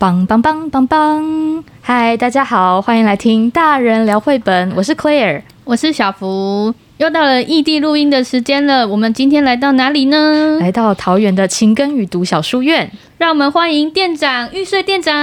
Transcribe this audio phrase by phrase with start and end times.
[0.00, 1.62] 棒棒棒棒棒！
[1.82, 4.72] 嗨，大家好，欢迎来听大人聊绘本。
[4.74, 6.74] 我是 Claire，我是小福。
[6.96, 8.88] 又到了异地录音的时间了。
[8.88, 10.56] 我们今天来到哪里呢？
[10.58, 12.90] 来到桃园的情根与读小书院。
[13.18, 15.14] 让我们欢迎店长玉穗店长。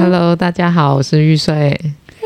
[0.00, 1.78] Hello，大家好，我是玉穗。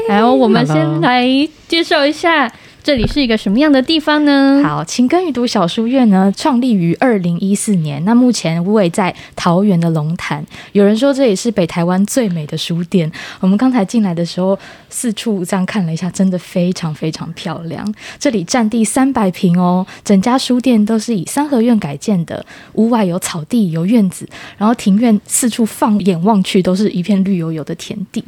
[0.08, 1.26] 然后，我们先来
[1.66, 2.48] 介绍一下。
[2.90, 4.60] 这里是一个什么样的地方呢？
[4.64, 8.04] 好，晴耕雨读小书院呢，创立于二零一四年。
[8.04, 10.44] 那目前位在桃园的龙潭。
[10.72, 13.08] 有人说这里是北台湾最美的书店。
[13.38, 14.58] 我们刚才进来的时候，
[14.88, 17.94] 四处这样看了一下，真的非常非常漂亮。
[18.18, 24.28] 这里占地三百坪哦，整家书店都是以三合院改建的，屋外有草地，有院子，
[24.58, 28.24] 然后庭院四处放眼望去都是一片绿油油的田地。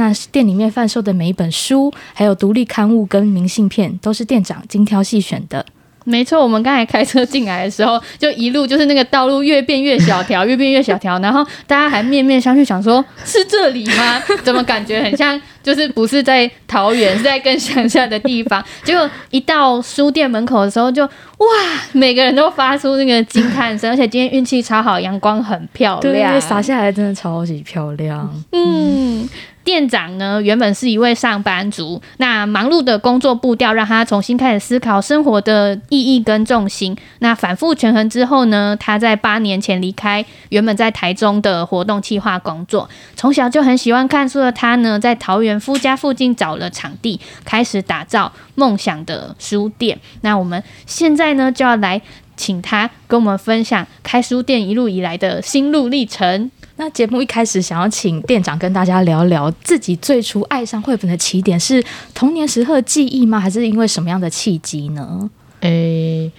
[0.00, 5.66] 那店里面贩售的每一本书，还有独立刊物跟明信片，都是店长精挑细选的。
[6.04, 14.18] 没错，我们刚才开车进来的时候，就一路就是那个道路越变越小条，越变越小条，然后大家还面面相觑，想说是这里吗？
[14.42, 18.64] 怎么感觉很像，就是不是在桃园，是在更乡下的地方？
[18.82, 21.46] 结果一到书店门口的时候就，就哇，
[21.92, 28.42] 每个人都发出那个惊叹声，而且今天运气超好，阳光很漂亮，对，洒下来真的超级漂亮。
[28.52, 29.28] 嗯。
[29.62, 36.96] 店长呢，原本是一位上班族，那忙碌的工作步调让他重新开始思考生活的意义跟重心。
[37.18, 42.88] 那反复权衡之后呢，他在八年前离开原本在台中的活动企划工作。
[43.14, 49.98] 从小就很喜欢看书的他呢，在桃园夫家附近找了场地，开始打造梦想的书店。
[50.22, 52.00] 那我们现在呢，就要来
[52.36, 56.50] 请他跟我们分享开书店一路以来的心路历程。
[56.80, 63.38] 那节目一开始，想要请店长跟大家聊聊自己最初爱上绘本的起点，是童年时候的记忆吗？
[63.38, 65.28] 还是因为什么样的契机呢？
[65.60, 66.32] 诶、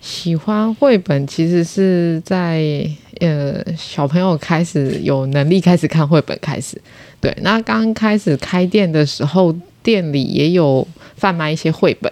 [0.00, 2.88] 喜欢绘本其实是在
[3.20, 6.80] 呃小朋友开始有能力开始看绘本开始。
[7.20, 12.10] 对，那刚开始开店的时候，店里也有贩卖一些绘本。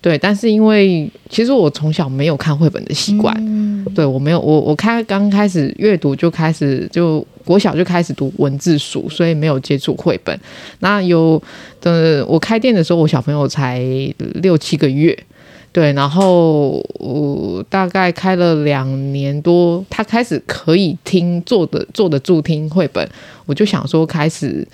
[0.00, 10.38] 对，但是因为其实我从小没有看绘本的习惯，嗯、对我没有，我我开刚开始阅读就开始就国小就开始读文字书，所以没有接触绘本。
[10.78, 11.42] 那有
[11.80, 13.82] 的我开店的时候，我小朋友才
[14.34, 15.18] 六七个月，
[15.72, 23.06] 对，然后我大概开了两年多，他开始可以听坐的坐得住听绘本，
[23.46, 24.64] 我就想说开始。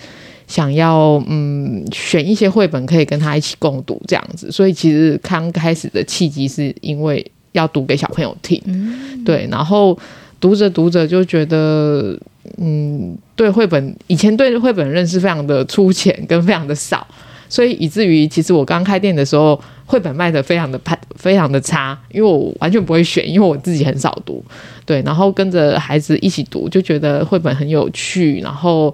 [0.47, 9.97] 想要嗯选一些绘本可以跟他一起共读这样子，所以其实刚开始的契机是因为要读给小朋友听，嗯、对，然后
[10.39, 12.15] 读着读着就觉得
[12.57, 17.07] 嗯对绘本以前对绘本认识非常的粗浅跟非常的少，
[17.49, 20.79] 所以以至于其实我刚开店的时候绘本卖的非常的
[21.15, 24.43] 非常的差，因为我完全不会选，因为我自己很少读，
[24.85, 28.93] 对，然后跟着孩子一起读就觉得绘本很有趣，然后。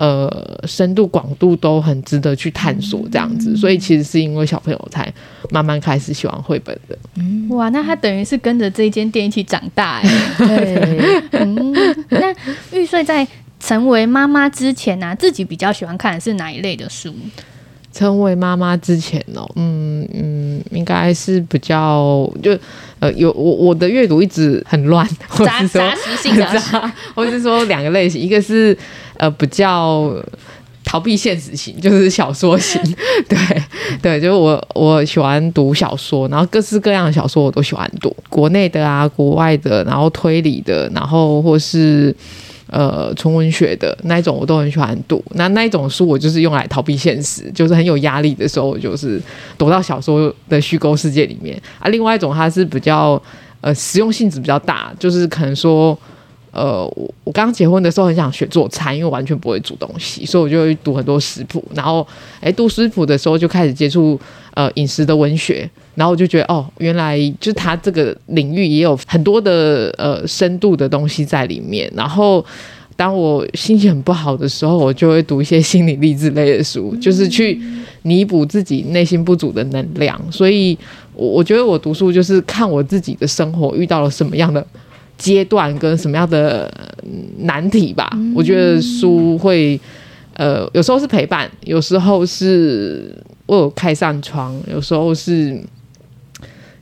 [0.00, 5.12] 呃，深度广度都很值得去探索，这样子，嗯、所以其实是因为小朋友才
[5.50, 6.96] 慢慢开始喜欢绘本的。
[7.16, 10.08] 嗯、哇，那他等于是跟着这一间店一起长大哎。
[10.38, 11.54] 对， 嗯，
[12.08, 12.34] 那
[12.72, 13.28] 玉穗在
[13.58, 17.14] 成为妈妈之前呢、啊，自己比较喜欢看的是哪一类的书？
[17.92, 22.58] 成为妈妈之前哦，嗯嗯，应该是比较就
[23.00, 25.06] 呃有我我的阅读一直很乱，
[25.44, 26.46] 杂杂食性的，
[27.14, 28.74] 或是说两个类型，一个是。
[29.20, 30.10] 呃，比较
[30.82, 32.80] 逃避现实型，就是小说型，
[33.28, 33.38] 对
[34.00, 42.16] 对，就是我我喜欢读小说，然后各式各样的小说我都喜欢读，国内的啊，国外的，然后推理的，然后或是
[42.68, 45.22] 呃纯文学的那一种我都很喜欢读。
[45.32, 49.20] 那那一种书我就是用来逃避现实，就是很有压力的时候，我就是
[49.58, 51.88] 躲到小说的虚构世界里面啊。
[51.88, 53.22] 另外一种它是比较
[53.60, 55.96] 呃实用性质比较大，就是可能说。
[56.52, 61.64] 呃，我我刚结婚的时候很想学做菜，因为完全不会煮东西，所以我就会读很多食谱。
[61.74, 62.06] 然后，
[62.40, 64.18] 哎，读食谱的时候就开始接触
[64.54, 71.88] 呃饮食的文学，然后我就觉得哦，原来就是他这个领域也有很多的呃深度的东西在里面。
[71.94, 72.44] 然后，
[72.96, 77.60] 当我心情很不好的时候，我就会读一些心理励志类的书， 就是去
[78.02, 80.20] 弥补自己内心不足的能量。
[80.32, 80.76] 所以，
[81.14, 84.66] 我我觉得我读书就是看我自己的生活遇到了什么样的。
[85.20, 86.72] 阶段跟什么样的
[87.40, 88.10] 难题吧？
[88.14, 89.78] 嗯、我觉得书会，
[90.32, 93.14] 呃，有时候是陪伴，有时候是
[93.46, 95.62] 为我开扇窗，有时候是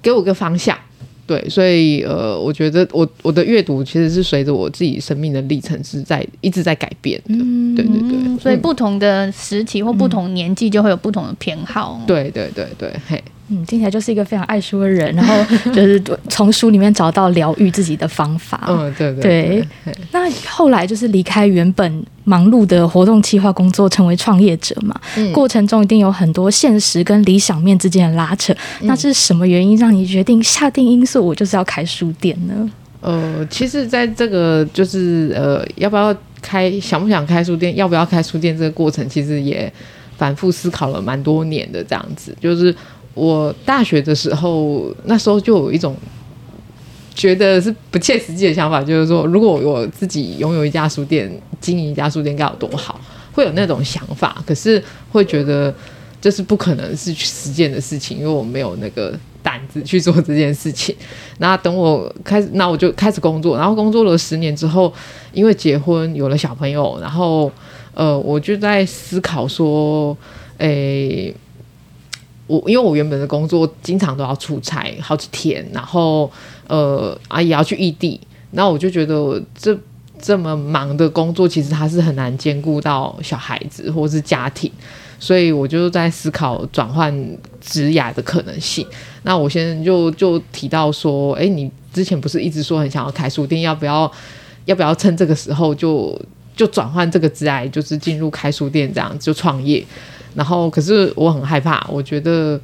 [0.01, 0.79] 给我个方向。
[1.27, 7.35] 对，所以呃，我觉得我我的阅读其实是随着我自己生命的历程是在一直在改变的。
[7.35, 12.01] 嗯、对对对，所以不同的时期或不同年纪就会有不同的偏好。
[12.07, 13.23] 对对对对，嘿。
[13.51, 15.35] 嗯，听起来就是一个非常爱书的人，然后
[15.73, 18.63] 就是从书里面找到疗愈自己的方法。
[18.69, 19.95] 嗯，对对对，对。
[20.13, 24.95] 那后来就是离开原本忙碌的活动企划工作，成为创业者嘛。
[25.17, 25.33] 嗯。
[25.33, 28.55] 过程中一定有很多现实跟理想面之间的拉扯。
[28.83, 32.71] 那是什么原因让你决定下定因素，我就是要开书店呢？
[33.01, 39.73] 呃，其实在这个就是呃，要不要开，想不想开书店，要不要开书店这个过程，其实也
[40.19, 41.83] 反复思考了蛮多年的。
[41.83, 42.75] 这样子，就是。
[43.19, 45.97] 我大学的时候，那时候就有一种
[47.15, 51.29] 觉得是不切实际的想法，就是说，如果我自己拥有一家书店，
[51.61, 53.01] 经营一家书店该有多好，
[53.33, 54.41] 会有那种想法。
[54.47, 54.81] 可是
[55.11, 55.75] 会觉得
[56.21, 60.95] 这是不可能是去实践的事情，因为我没有那个胆子去做这件事情。
[61.39, 64.93] 那等我开始，那我就开始工作，然后工作了十年之后，
[65.33, 67.51] 因为结婚有了小朋友，然后
[67.95, 70.17] 呃，我就在思考说，
[70.59, 71.35] 诶。
[72.49, 76.29] 我因为我原本的工作经常都要出差好几天，然后
[76.67, 79.79] 呃啊也要去异地，那我就觉得这
[80.21, 84.69] 这么忙的工作，其实它是很难兼顾到小孩子或是家庭，
[85.21, 87.15] 所以我就在思考转换
[87.61, 88.85] 职涯的可能性。
[89.23, 94.11] 那我先就就提到说，哎，你之前不是一直说很想要开书店，要不要
[94.65, 96.21] 要不要趁这个时候就
[96.57, 99.85] 就转换这个职涯，就是进入开书店这样就创业？
[100.39, 102.61] 然后，可是我很害怕，我觉得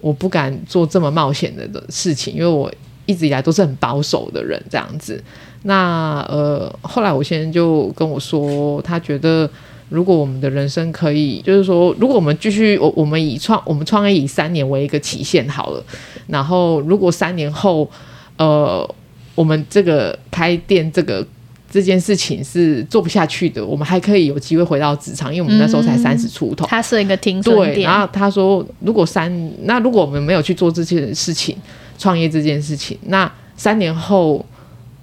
[0.00, 2.72] 我不敢做这么冒险的事情，因为我
[3.04, 5.20] 一直以来都是很保守的人，这样子。
[5.64, 9.50] 那呃，后来我先生就跟我说，他觉得
[9.88, 15.82] 如果我们的人生可以，就是说，如果我们继续，我我们以创我们创业以三年为一个期限好了，
[16.28, 17.90] 然后如果三年后，
[18.36, 18.88] 呃，
[19.34, 21.26] 我们这个开店这个。
[21.68, 26.64] 这件事情是做不下去的，我们还可以有机会回到职场，因为我们那时候才三十出头。
[26.66, 31.56] 他是一个停损点，对，然后他说，如果三，那如果我们没有去做这件事情，
[31.98, 34.44] 创业这件事情，那三年后，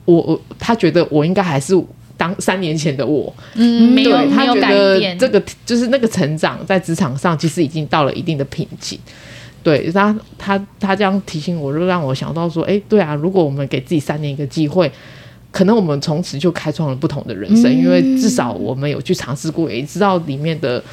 [0.05, 1.79] 我我他觉得我应该还是
[2.15, 5.19] 当三年前的我，嗯，没有他觉得改变。
[5.19, 8.97] 这个就是那个成长在职场上其实已经到了一定的瓶颈。
[9.61, 14.89] 对，他他他这样提醒我，就让我想到说，哎，对啊，如果我们给自己三年一个机会。
[15.53, 20.83] 可能我们从此就开创了不同的人生，嗯，因为至少我们有去尝试过，也知道里面的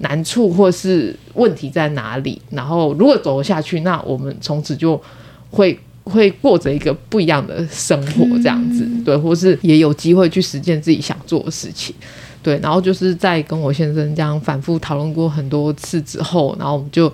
[0.00, 2.38] 难处或是问题在哪里。
[2.50, 5.00] 然后如果走下去，那我们从此就
[5.48, 11.94] 会会过着一个不一样的生活，这样子，嗯，对，或是也有机会去实践自己想做的事情，
[12.42, 12.58] 对。
[12.58, 17.10] 然后就是在跟我先生这样反复讨论过很多次之后，然后我们就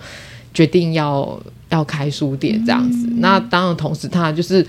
[0.53, 3.07] 决定要要开书店这样子。
[3.07, 4.67] 嗯，那当然，同时他就是。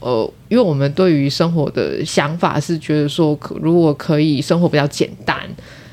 [0.00, 5.38] 呃，因为我们对于生活的想法是觉得说，可如果可以生活比较简单，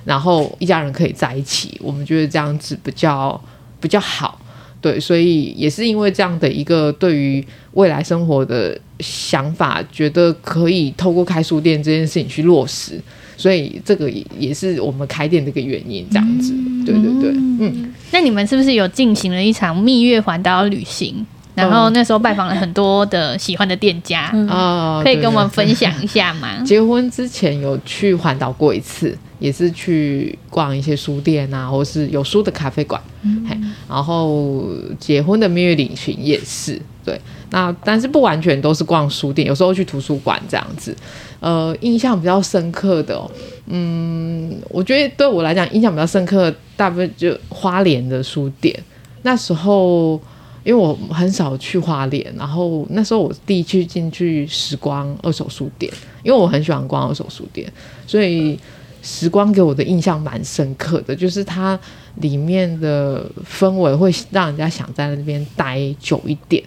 [0.06, 3.40] 然后一家人可以在一起，我们觉得这样子比较
[3.80, 4.40] 比较好。
[4.80, 13.02] 对，所以也是因为这样的一个对于未来生活的想法，觉得可以透过开书店这件事情去落实，
[13.36, 16.08] 所以这个也是我们开店的一个原因。
[16.12, 16.54] 这样子，
[16.86, 17.92] 对对对，嗯。
[18.12, 21.26] 那你们是不是有进行了一场蜜月环岛旅行？
[21.58, 26.62] 然后那时候拜访了很多的喜欢的店家啊、嗯哦，可以跟我们分享一下吗？
[26.64, 33.02] 结婚之前有去环岛过一次，也是去逛一些书店啊，或是有书的咖啡馆。
[33.24, 34.68] 嗯，然后
[35.00, 37.20] 结婚的蜜月旅行也是对。
[37.50, 40.96] 那但是不完全都是逛书店，有时候去图书馆这样子。
[41.40, 43.32] 呃，印象比较深刻的、哦，
[43.66, 48.80] 嗯，我觉得对我来讲印象比较深刻，大部分就花莲的书店。
[49.24, 50.22] 那时候。
[50.68, 55.90] 因为我很少去花莲，然后那时候我第一次进去时光二手书店，
[56.24, 57.72] 因为我很喜欢逛二手书店，
[58.06, 58.60] 所以
[59.02, 61.80] 时光给我的印象蛮深刻的，就是它
[62.16, 66.62] 里面的氛围会让人家想在那边待久一点，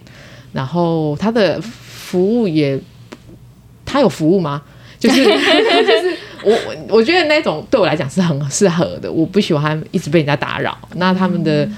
[0.51, 2.79] 然后它的服务也，
[3.85, 4.63] 它有服务吗？
[4.97, 6.57] 就是就是我
[6.89, 11.69] 我觉得那种对我来讲是很适合的，我不喜欢一直被人家打扰，那他们的。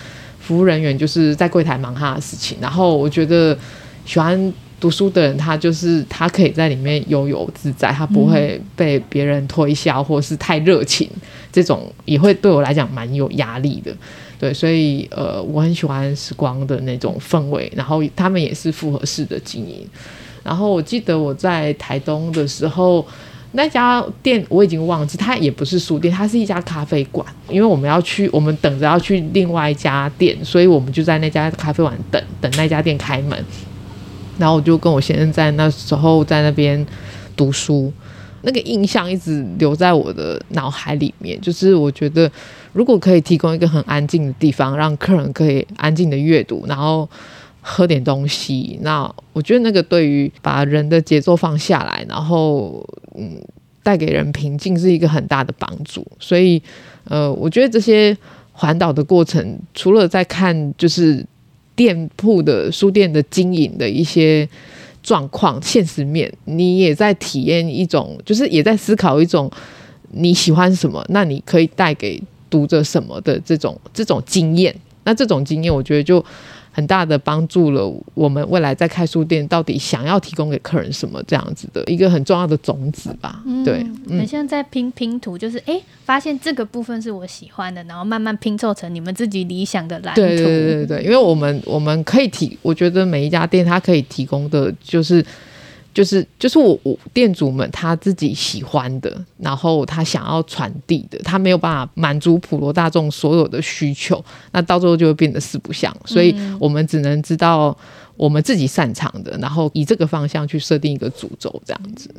[0.44, 3.58] 服务人员就是在柜台忙他的事情，然后我觉得
[4.06, 11.10] 喜欢读书的人，他就是他可以在里面悠游自在，他不会被别人推销或是太热情，
[11.50, 13.96] 这种也会对我来讲蛮有压力的。
[14.38, 19.88] 对，所以呃，我很喜欢时光的那种氛围，然后他们也是复合式的经营。
[20.44, 23.08] 然后我记得我在台东的时候。
[23.56, 27.26] 那家店我已经忘记，它也不是书店，它是一家咖啡馆。
[27.48, 33.46] 因为我们要去，我们等着要去另外一家店，所以我们就在那家咖啡馆等等那家店开门。
[34.40, 36.84] 然后我就跟我先生在那时候在那边
[37.36, 37.94] 读书，
[38.42, 41.40] 那个印象一直留在我的脑海里面。
[41.40, 42.30] 就是我觉得，
[42.72, 47.08] 如果可以提供一个很安静的地方，让客人可以安静的阅读，然后
[47.64, 53.42] 喝点东西，那我觉得那个对于把人的节奏放下来，然后嗯，
[53.82, 56.06] 带给人平静是一个很大的帮助。
[56.20, 56.62] 所以，
[57.06, 58.16] 呃，我觉得这些
[58.52, 61.26] 环岛的过程，除了在看就是
[61.76, 64.48] 店铺的书店的经营的一些。
[65.06, 69.52] 状况现实面，你也在体验一种，就是也在思考一种
[70.12, 74.74] 你喜欢什么，那你可以带给读者什么的这种这种经验。
[75.04, 76.24] 那这种经验，我觉得就。
[76.76, 83.42] 很大的帮助了我们未来在开书店到底想要提供给客人什么这样子的一个很重要的种子吧。
[83.46, 90.22] 嗯、对，很像在拼拼图，就是哎、欸，发现这个部分是我喜欢的，然后慢慢拼凑成你们自己理想的蓝图。
[90.22, 95.24] 对对对对对，因为我们我们可以提，我觉得每一家店它可以提供的就是。
[95.94, 107.78] 就是就是我我店主们他自己喜欢的，然后他想要传递的，他没有办法满足普罗大众所有的需求，那到最后就会变得四不像，所以我们只能知道
[108.18, 112.10] 我们自己擅长的，然后以这个方向去设定一个主轴，这样子。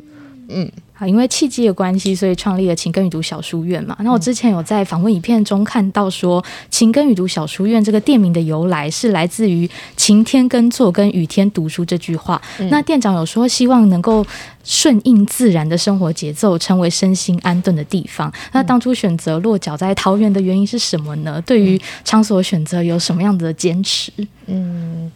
[0.47, 3.97] 嗯，好，因为契机的关系，所以创立了晴耕雨读小书院嘛。
[4.01, 12.41] 那我之前有在访问影片中看到说，晴耕雨读小书院这个店名的由来是来自于晴天耕作跟雨天读书这句话。
[12.59, 14.25] 嗯、那店长有说希望能够
[14.63, 18.31] 顺应自然的生活节奏，成为身心安顿的地方。
[18.53, 21.41] 那当初选择落脚在桃园的原因是什么呢？
[21.45, 24.11] 对于场所选择有什么样的坚持？
[24.45, 25.11] 嗯。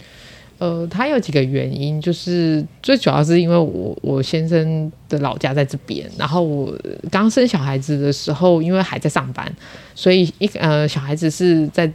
[0.59, 6.77] 呃，他有几个原因，就是最主要是因为我我先生的老家在这边，然后我
[7.09, 9.49] 刚生小孩子的时候，因为还在上班，
[9.95, 11.89] 所以一呃小孩子是在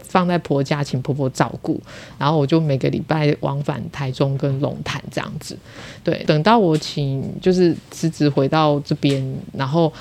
[0.00, 1.78] 放在婆家请婆婆照顾，
[2.18, 5.54] 然后我就每个礼拜往返台中跟龙潭这样子。
[6.02, 9.22] 对，等到我请就是辞职回到这边，
[9.52, 9.92] 然后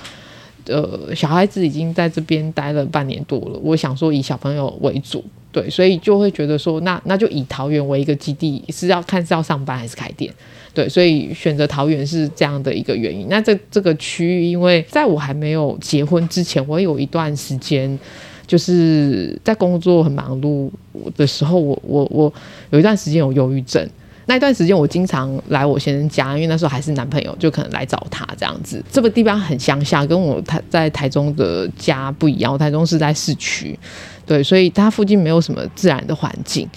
[0.68, 5.22] 呃小孩子已经在这边待了半年多了，我想说以小朋友为主。
[5.58, 10.32] 对，所以就会觉得说，那那就以桃园为一个基地，是要看是要上班还是开店。
[10.72, 13.26] 对，所以选择桃园是这样的一个原因。
[13.28, 17.98] 那这这个区域，因为在我还没有结婚之前，我有一段时间
[18.46, 20.70] 就是在工作很忙碌
[21.16, 22.32] 的时候，我我我
[22.70, 23.90] 有一段时间有忧郁症。
[24.30, 28.84] 那一段时间我经常来我先生家，因为那时候还是男朋友，就可能来找他这样子。
[28.92, 32.52] 这个地方很乡下，跟我台在台中的家不一样。
[32.52, 33.80] 我台中是在市区。
[34.28, 36.70] 对，所以它附近没有什么自然的环境。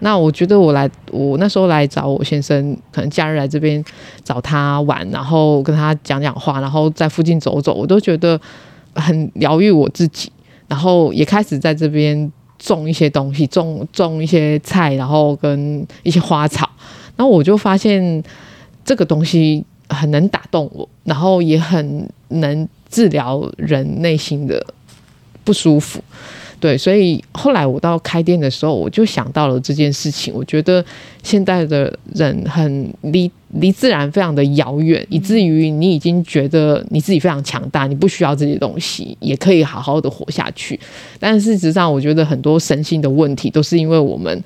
[0.00, 3.82] 那我觉得我来，我那时候来找我先生，可能假日来这边
[4.22, 8.38] 找他玩，然后跟他讲讲话，然后在附近走走，我都觉得
[8.94, 10.30] 很疗愈我自己。
[10.66, 16.68] 然后也开始在这边种一些东西，种种一些菜，然后跟一些花草。
[17.16, 18.22] 然后我就发现
[18.84, 24.66] 这个东西很能打动我，然后也很能治疗人内心的
[25.44, 26.02] 不舒服。
[26.64, 30.32] 对，所以后来我到开店的时候，我就想到了这件事情。
[30.32, 30.82] 我觉得
[31.22, 40.80] 现在的人很离离自然非常的遥远，以至于你已经觉得你自己非常强大，你不需要这些东西，也可以好好的活下去。
[41.20, 44.42] 但事实上，我觉得很多身心的问题都是因为我们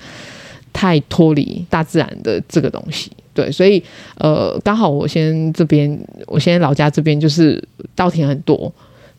[0.73, 3.09] 太脱离大自然的这个东西。
[3.33, 3.81] 对，所以
[4.17, 5.97] 呃，刚好我先这边，
[6.27, 7.63] 我先老家这边就是
[7.95, 8.69] 稻田很多。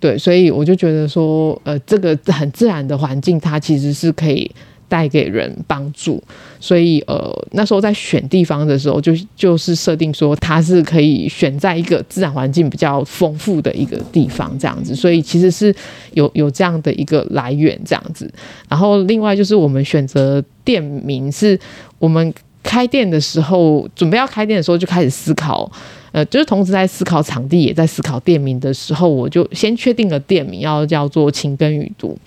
[0.00, 4.50] 对，所以我就觉得说，呃，这个很自然的环境，它其实是可以
[4.88, 6.20] 带给人帮助。
[6.58, 14.94] 所以，呃，那时候在选地方的时候，就就是设定说，它是可以选在一个自然环境比较丰富的一个地方，这样子。
[14.94, 15.74] 所以，其实是
[16.14, 18.32] 有有这样的一个来源，这样子。
[18.70, 21.58] 然后，另外就是我们选择店名，是
[21.98, 25.70] 我们开店的时候，准备要开店的时候就开始思考。
[26.12, 32.18] 呃，就是同时在思考场地，也在思考店名的时候，我就先确定了店名要叫做情根雨读，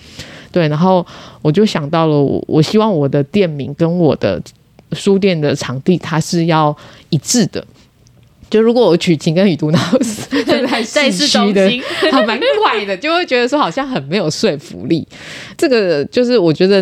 [0.53, 1.05] 对，然后
[1.41, 4.41] 我就想到了我，我希望我的店名跟我的
[4.93, 6.73] 书店的场地它是要
[7.09, 7.61] 一致的。
[8.49, 10.45] 就如果我取情根雨读，然后是
[10.85, 11.69] 在 市区的，
[12.09, 15.05] 还蛮怪的，就会觉得说好像很没有说服力。
[15.57, 16.81] 这个就是我觉得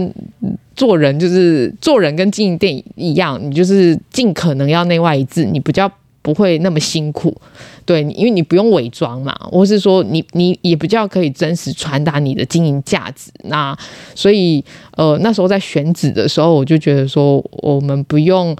[0.81, 5.91] 做人就是做人跟经营店一样，你就是尽可能要内外一致，你比较。
[6.23, 7.35] 不会那么辛苦，
[7.83, 13.31] 对，因为你不用伪装嘛，或是说你你也比较可以真实传达你的经营价值。
[13.45, 13.75] 那
[14.13, 14.63] 所以
[14.95, 18.55] 呃那时候在选址的时候，我就觉得说我们不用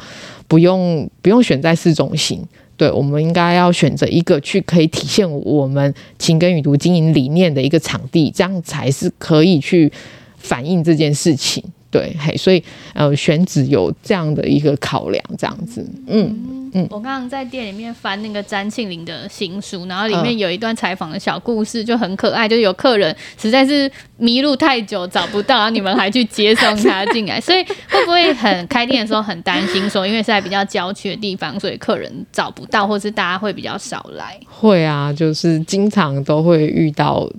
[0.47, 2.43] 不用不用选在市中心，
[2.75, 9.93] 对，我们应该要选择一个去可以体现我们晴耕雨读经营理念的一个场地，这样才是可以去
[10.35, 11.63] 反映这件事情。
[11.91, 16.57] 对，嘿，所以呃，选址有这样的一个考量，这样子，嗯。
[16.73, 22.47] 嗯，我刚刚在店里面翻那个詹庆林的新书，然后里面有一段采访的小故事，就很可爱。
[22.47, 34.39] 就有客人实在是迷路太久找不到，然后你们还去接送他进来，所以会不会很开店的时候很担心说，因为是在比较郊区的地方，所以客人找不到，或是大家会比较少来？
[34.47, 37.29] 会啊，就是经常都会遇到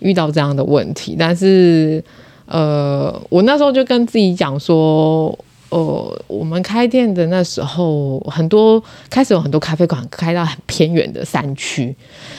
[0.00, 1.14] 遇到这样的问题。
[1.16, 2.02] 但是
[2.50, 5.36] 呃，我那时候就跟自己讲说。
[5.70, 11.94] 呃，我们开店的那时候，很多开始有很多咖啡馆开到很偏远的山区，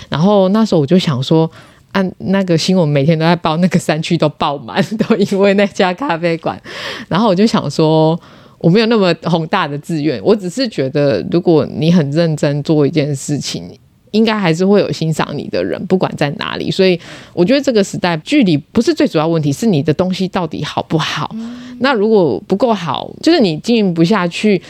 [0.10, 1.50] 然后那时候我就想说，
[1.94, 6.62] 按那个新闻每天都在报，那个山区都爆满，都因为那家咖啡馆。
[7.08, 8.20] 然后我就想说，
[8.58, 13.63] 我没有那么宏大的志愿，我只是觉得，如果你很认真做一件事情，
[14.12, 16.70] 应该还是会有欣赏你的人，不管在哪里。
[16.70, 17.00] 所以
[17.34, 21.34] 我觉得这个时代距离不是最主要问题，是你的东西到底好不好。
[21.80, 24.62] 那如果不够好，就是你经营不下去，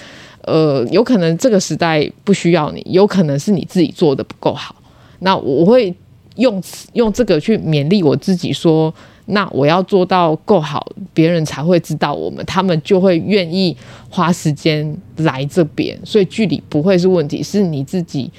[0.44, 4.76] 呃，有可能这个时代不需要你，有可能是你自己做的不够好。
[5.20, 5.94] 那我会
[6.38, 6.62] 用
[6.94, 8.94] 用这个去勉励我自己，说，
[9.26, 13.76] 那我要做到够好，别人才会知道我们，他们就会愿意
[14.10, 15.98] 花时间来这边。
[16.06, 18.32] 所以距离不会是问题，是你自己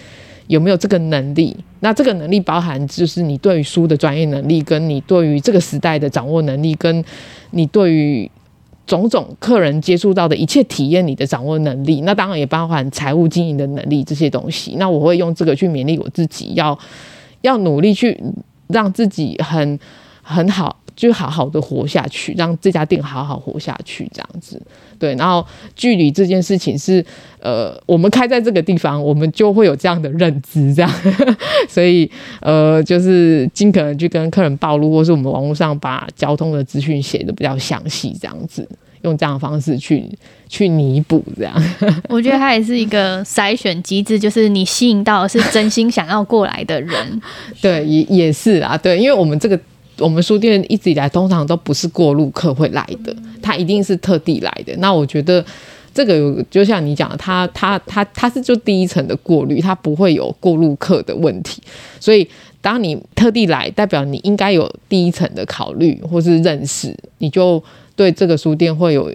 [0.53, 1.57] 有没有这个能力。
[1.81, 7.03] 那这个能力包含就是你对于书的专业能力，跟你对于这个时代的掌握能力，跟
[7.53, 8.31] 你对于
[8.87, 14.77] 种种客人接触到的一切体验，你的掌握能力，那当然也包含财务经营的能力这些东西。
[14.77, 16.79] 那我会用这个去勉励我自己，要
[17.41, 18.23] 要努力去
[18.69, 19.79] 让自己很
[20.23, 24.61] 很好，就好好的活下去，让这家店好好活下去，这样子。
[24.99, 25.45] 对，然后
[25.75, 27.05] 距离这件事情是，
[27.41, 30.91] 呃，我们开在这个地方，我们就会有这样的认知，这样。
[31.69, 32.09] 所以，
[32.41, 38.69] 呃，就是尽可能去跟客人暴露，或是我们网络上把交通的资讯写的比较详细，这样子，
[39.03, 40.09] 用这样的方式去
[40.49, 41.53] 去弥补，这样。
[42.09, 47.21] 我觉得它也是一个筛选机制，就是你吸引到的是真心想要过来的人。
[47.61, 49.59] 对，也也是啊，对，因为我们这个。
[50.03, 54.75] 我们书店一直以来通常都不是过路客会来的，他一定是特地来的。
[54.79, 55.45] 那我觉得
[55.95, 61.63] 这个就像你讲的，他他他他是就第一层的过滤，他不会有过路客的问题。
[62.01, 62.29] 所以
[62.61, 67.63] 当你特地来，代表你应该有第一层的考虑或是认识，你就。
[67.95, 69.13] 对这个书店会有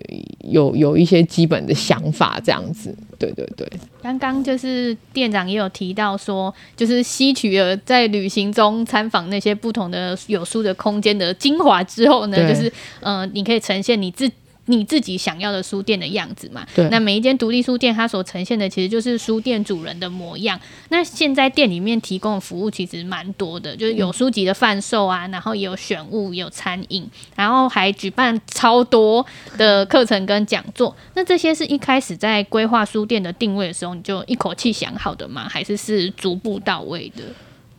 [0.50, 3.68] 有有一些基本的想法，这样子，对对对。
[4.02, 14.32] 刚刚就是店长也有提到说，就是吸取了在旅行中参访那些不同的有书的空间的精华之后呢，就是呃，你可以呈现你自。
[14.68, 16.66] 你自己想要的书店的样子嘛？
[16.76, 16.88] 对。
[16.90, 20.60] 那每一间独立书店，它所呈现的其实就是书店主人的模样。
[20.90, 29.26] 那现在店里面提供的服务其实蛮多的，就是有书籍的贩售啊，然后也有选物，也有餐饮，然后还举办超多
[29.58, 30.96] 的课程跟讲座。
[31.16, 35.48] 那这些是一开始在规划书店的定位的时候，你就一口气想好的吗？
[35.50, 37.24] 还是是逐步到位的？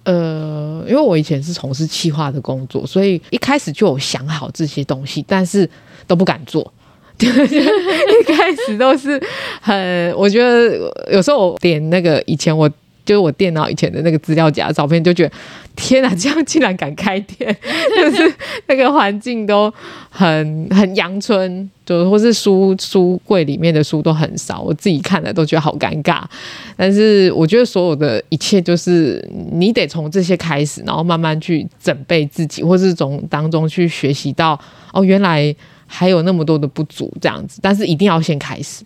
[0.04, 5.68] 呃，因为我以前是从事企划的工作，所以一开始就有想好这些东西，但是
[6.06, 6.72] 都不敢做。
[7.18, 9.20] 对，一 开始都是
[9.60, 12.68] 很，我觉得有时候我点那个以前我
[13.04, 15.32] 就是我电脑以前的那个资料夹照片，就觉得
[15.74, 17.56] 天哪，这样竟然敢开店，
[17.96, 18.32] 就是
[18.66, 19.72] 那个环境都
[20.10, 26.22] 很很阳春，就或是书书柜里面的书都很少，我自己看了都觉得好尴尬。
[26.76, 34.60] 但是我觉得所有的一切就是你得从这些开始，然后慢慢去准备自己，或是从当中去学习到
[34.92, 35.56] 哦，原来。
[35.90, 38.84] 还有那么多的不足，这样子，但是一定要先开始，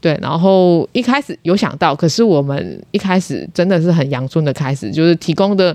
[0.00, 0.18] 对。
[0.20, 5.74] 然后一开始有想到，可是我们一开始真的是很阳春的开始，就是提供的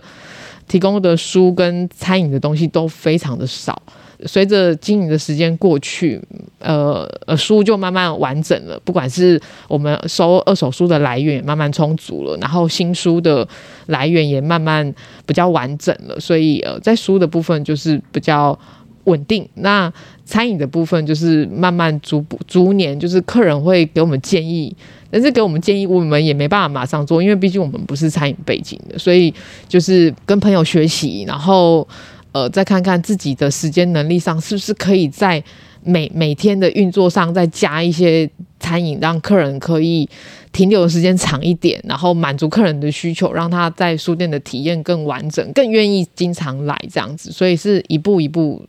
[0.68, 3.82] 提供的书跟餐饮的东西都非常的少。
[4.26, 6.22] 随着经营的时间过去，
[6.60, 8.80] 呃呃，书就慢慢完整了。
[8.84, 13.48] 不管是我们收二手书的来源也慢慢充足了，然后新书的
[13.88, 14.94] 来源也慢慢
[15.26, 16.20] 比较完整了。
[16.20, 18.58] 所以呃，在书的部分就是比较。
[19.06, 19.48] 稳定。
[19.56, 19.92] 那
[20.26, 24.76] 餐饮的部分就是慢慢逐步逐年，就是客人会给我们建议，
[25.10, 29.34] 但是给我们建议，我们也没办法马上做，因为毕竟我们不是餐饮背景的，所以
[29.68, 31.88] 就是跟朋友学习，然后
[32.32, 35.42] 呃再看看自己的时间能力上是不是可以在
[35.84, 38.28] 每每天的运作上再加一些
[38.60, 40.10] 餐饮，让客人可以
[40.52, 48.66] 停留的时间长一点，然后满足客人的需求，让他在书店的体验更完整，更愿意经常来这样子，所以是一步一步。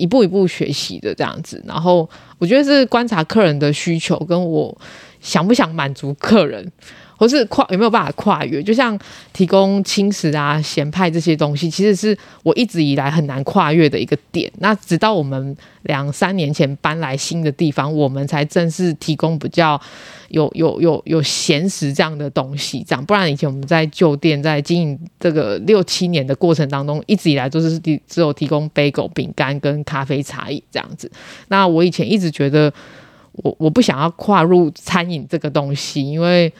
[0.00, 2.08] 一步一步学习的这样子，然后
[2.38, 4.76] 我觉得是观察客人的需求，跟我
[5.20, 6.72] 想不想满足客人，
[7.20, 8.62] 或是跨有没有办法跨越？
[8.62, 8.98] 就像
[9.34, 14.50] 提供轻食啊、咸派这些东西，其实是我一直以来很难跨越的一个点。
[14.60, 19.78] 那直到我们两三年前搬来新的地方，我们才正式提供比较
[20.28, 22.82] 有有有有咸食这样的东西。
[22.88, 31.12] 这样，不然以前我们在旧店在经营这个六七年的过程当中，一直以来都是只有提供 bagel 饼干跟咖啡茶饮这样子。
[31.48, 32.72] 那我以前一直觉得
[33.32, 36.50] 我我不想要跨入餐饮这个东西，因为。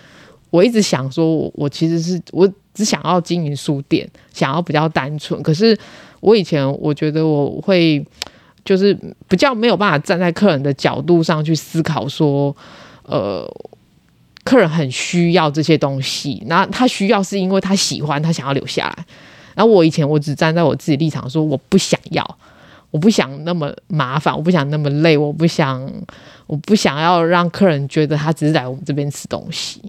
[0.50, 5.40] 我一直想说我，我其实是我只想要经营书店，想要比较单纯。
[5.42, 5.78] 可是
[6.20, 8.04] 我以前我觉得我会
[8.64, 8.96] 就是
[9.28, 12.54] 比较没有办法站在客人的角度上去思考，说，
[13.04, 13.48] 呃，
[14.44, 19.04] 客人很需要这些东西，那他需要是因为他喜欢，他想要留下来。
[19.54, 22.38] 然后我以前我只站在我自己立场说，我不想要，
[22.90, 25.90] 我不想那么麻烦，我不想那么累，我不想，
[26.46, 29.80] 我不想要让客人觉得他只是来我们这边吃东西。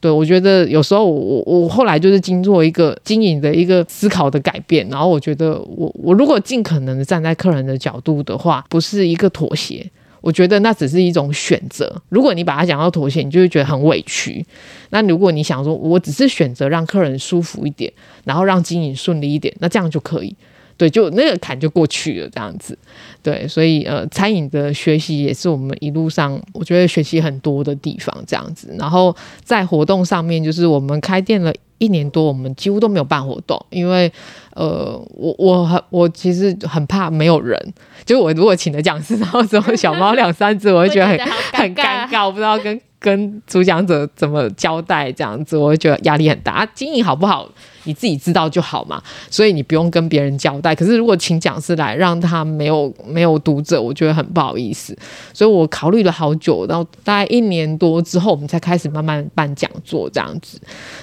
[0.00, 9.84] 对，我觉得有时候我我后来就是经过一个经营的一个思考的改变，然后我觉得我我如果尽可能的站在客人的角度的话，不是一个妥协，
[10.20, 12.00] 我觉得那只是一种选择。
[12.10, 14.44] 如果你把它讲到妥协，你就会觉得很委屈。
[14.90, 17.92] 那如果你想说，我只是选择让客人舒服一点，
[18.24, 20.34] 然后让经营顺利一点，那这样就可以。
[20.78, 22.78] 对，就那个坎就过去了，这样子。
[23.22, 28.74] 对，所以呃，餐饮的学习也是我们一路上我觉得学习很多的地方，这样子。
[28.78, 34.10] 然后在活动上面，就是我们开店了一年多，我们几乎都没有办活动，因为
[34.54, 37.60] 呃，我我很我其实很怕没有人，
[38.06, 41.18] 就我如果请了讲师，然后之后小猫两三只，我会觉得很
[41.52, 42.80] 很尴尬，我不知道跟。
[43.00, 46.52] 跟主讲者怎么交代这样子，我会觉得压力很大。
[46.52, 47.48] 啊，经营好不好，
[47.84, 50.74] 你自己知道就好嘛，所以你不用跟别人交代。
[50.74, 54.96] 可是如果请讲师来，让他没有没有读者，我觉得很不好意思。
[55.32, 60.60] 所以我考虑了好久，然后大概一年多之后，我们才开始慢慢办讲座这样子。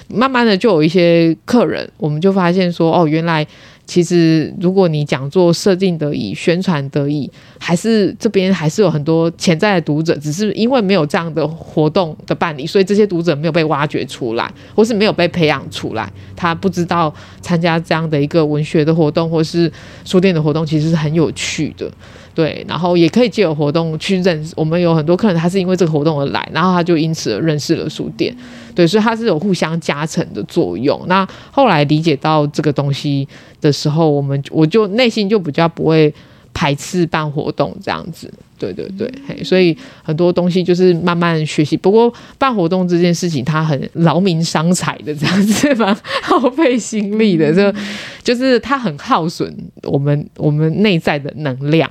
[0.08, 3.46] 慢慢的就有一些客人，我们就发现说，哦，原来。
[3.86, 16.12] 其实，如果你讲座设定得宜、宣传得宜，还是这边还是有很多潜在的读者，只是因为没有这样的活动的办理，所以这些读者没有被挖掘出来，或是没有被培养出来。
[16.34, 19.72] 他不知道参加这样的一个文学的活动，或是
[20.04, 21.90] 书店的活动，其实是很有趣的。
[22.36, 24.52] 对，然后也可以借由活动去认识。
[24.58, 28.36] 我们有很多客人，他是因为这个活动而来，然后他就因此而认识了书店。
[28.74, 31.02] 对，所以它是有互相加成的作用。
[31.08, 33.26] 那后来理解到这个东西
[33.58, 36.12] 的时候，我们我就内心就比较不会
[36.52, 38.30] 排斥办活动这样子。
[38.58, 41.74] 对对对，嘿，所以很多东西就是慢慢学习。
[41.74, 47.50] 不过办活动这件事情，它很劳民伤财的这样子，蛮耗费心力的。
[47.54, 47.78] 就
[48.22, 51.90] 就是它很耗损我们我们内在的能量。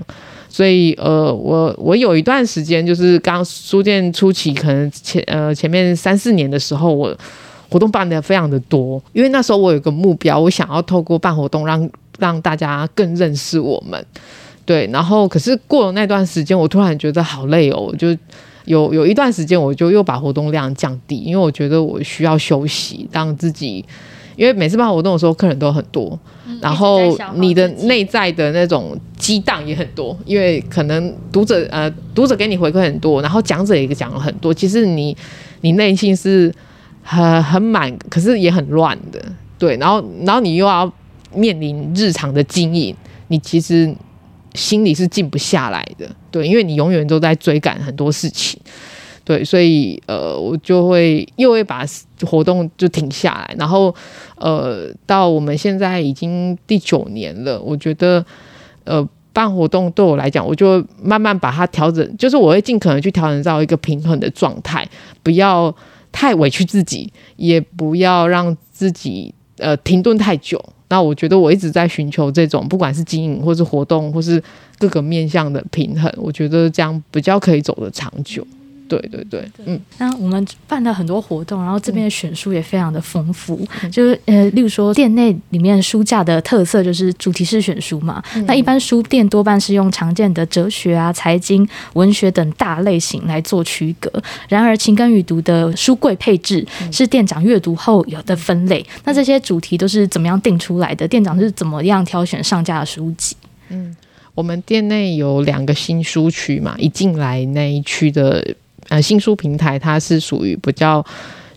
[0.55, 7.13] 所以，呃，我我有一段时间，就是刚书店初期，可能前呃前面三四年的时候，我
[7.69, 11.89] 活动办得非常的多，因为那时候我有个目标，我想要透过办活动让
[12.19, 14.01] 让大家更认识我们，
[14.65, 14.87] 对。
[14.93, 18.15] 然后，可是过了那段时间，我突然觉得好累哦，我就
[18.63, 23.83] 有有一段时间，我就又把活动量降低，因为我觉得我需要休息，让自己。
[24.35, 26.99] 因为每次办活动的时候，客人都很多，嗯、然后
[27.35, 35.15] 你的内在的那种激荡也很多，因为可能读者呃读者给你回馈很多，然后讲者也讲了很多，其实你
[35.61, 36.53] 你内心是
[37.01, 39.23] 很很满，可是也很乱的，
[39.57, 40.91] 对，然后然后你又要
[41.33, 42.95] 面临日常的经营，
[43.27, 43.93] 你其实
[44.53, 48.59] 心里是静不下来的，对，因为你永远都在追赶很多事情。
[49.25, 51.83] 对，所以呃，我就会又会把
[52.21, 53.93] 活动就停下来，然后
[54.37, 58.23] 呃，到我们现在已经第九年了，我觉得
[58.83, 64.87] 呃，办活动对我来讲，我就慢慢把它调整，就是我会尽可能去调整到一个平衡的状态，
[65.23, 65.75] 不要
[66.11, 70.63] 太委屈自己，也不要让自己呃停顿太久。
[70.87, 74.41] 那我觉得我一直在寻求这种，不管是经营或是活动，或是
[74.77, 78.45] 各个面向的平衡，我觉得这样比较可以走得长久。
[78.87, 94.11] 对对对，嗯，那我们办了很多活动，然后这边的选书也非常的丰富，嗯、就是呃，例如说店内里面书架的特色就是主题式选书嘛，嗯、那一般书店多半是用常见的哲学啊、财经、文学等大类型来做区隔，
[94.47, 101.07] 然而晴耕雨读的书柜配置是店长阅读后有的分类，嗯、那这些主题都是怎么样定出来的？
[101.07, 103.35] 店长是怎么样挑选上架的书籍？
[103.69, 103.95] 嗯，
[104.35, 108.55] 我们店内有两个新书区嘛，一进来那一区的。
[108.89, 111.05] 呃，新书平台它是属于比较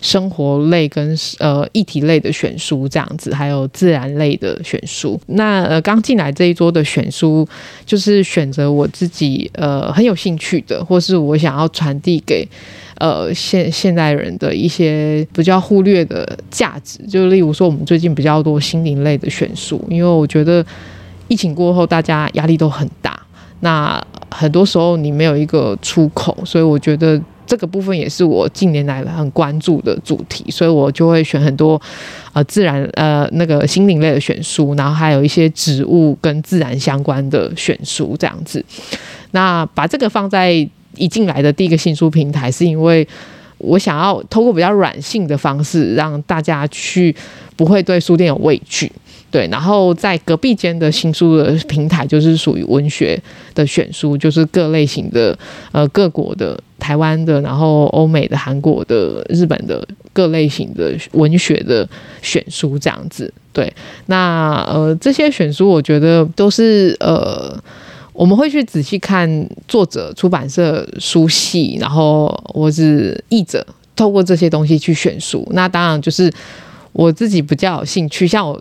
[0.01, 5.19] 生活类跟呃议题类的选书这样子，还有自然类的选书。
[5.27, 7.45] 那呃刚进来这一桌的选书，
[7.85, 12.47] 就是选择我自己呃很有兴趣的，或是我想要传递给
[12.95, 16.99] 呃现现代人的一些比较忽略的价值。
[17.05, 20.65] 就例如说，我们最近比较多心灵类的选书，因为我觉得
[21.27, 23.21] 疫情过后大家压力都很大，
[23.59, 27.21] 那很多时候你没有一个出口，所以我觉得。
[27.49, 31.81] 这个部分也是我近年来很关注的主题，所以我就会选很多
[32.31, 38.63] 呃自然呃那个心灵类的选书，然后还有一些植物跟自然相关的选书这样子。
[39.31, 40.51] 那把这个放在
[40.95, 43.07] 一进来的第一个新书平台，是因为
[43.57, 47.15] 我想要透过比较软性的方式，让大家去
[47.55, 48.91] 不会对书店有畏惧。
[49.31, 53.21] 对，然后在隔壁间的新书的平台，就是属于文学
[53.53, 55.37] 的选书，就是各类型的，
[55.71, 61.87] 呃，各国的、台湾的，然后欧美的、韩国的、日本的各类型的文学的
[62.23, 63.31] 选书这样子。
[63.53, 63.71] 对，
[64.07, 67.55] 那呃，这些选书我觉得都是呃，
[68.13, 73.63] 我们会去仔细看作者、出版社、书系，然后或是译者，
[73.95, 75.47] 透过这些东西去选书。
[75.51, 76.33] 那当然就是
[76.93, 78.59] 我自己比较有兴趣，像我。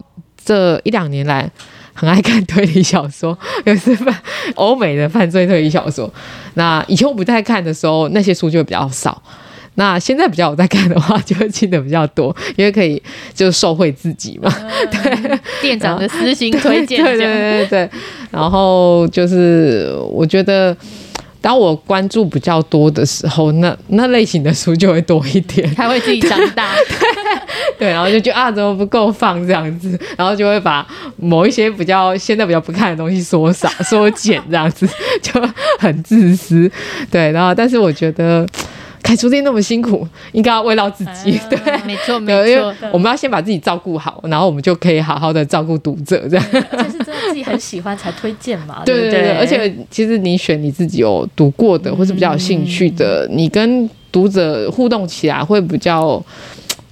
[0.49, 1.47] 这一两年来，
[1.93, 4.03] 很爱看推理小说，尤其是
[4.55, 6.11] 欧美的犯罪推理小说。
[6.55, 9.23] 那以前我不太看的时候，那些书就会比较少。
[9.75, 13.03] 那现在比较我在看的话，就会记得比较多，因为可以
[13.35, 14.51] 就受惠自己嘛。
[14.63, 17.91] 嗯、对，店长的私心 推荐，对对对对。
[18.31, 20.75] 然后就是我觉得。
[21.41, 26.75] 当我关注比较多的时候，那那类型的书就会多一点，他会自己长大。
[26.99, 27.08] 对，
[27.79, 30.87] 对，然后就觉得啊，怎么不够放这样子，然后就会把
[31.17, 34.89] 某一些比较现在比较不看的东西缩少、缩减这样子，
[35.23, 35.41] 就
[35.79, 36.71] 很自私。
[37.11, 38.47] 对，然后但是我觉得。
[39.01, 46.45] 开书店那么辛苦，应该要慰劳自己，对，没错没错，因为我们要先把自己照顾好，然后我们就可以好好的照顾读者，这样。
[46.53, 56.23] 而且是真的自己很喜欢才推荐嘛，对 对对，对，而且其实你选你自己有读过的，或是比较有兴趣的，嗯、你跟读者互动起来会比较，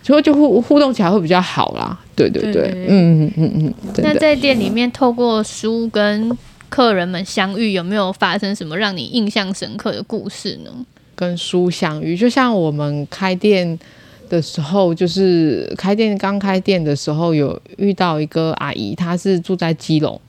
[0.07, 3.75] 就就互互动起来会比较好啦，对对对，对对对嗯嗯嗯。
[3.97, 6.31] 那在店里面透过书跟
[6.69, 10.71] 客人们相遇，有没有发生什么让你印象深刻的故事呢？
[11.17, 13.77] 跟书相遇，就像我们开店
[14.29, 20.21] 的时候，就是开店刚开店的时候，有遇到一个阿姨，她是住在基隆，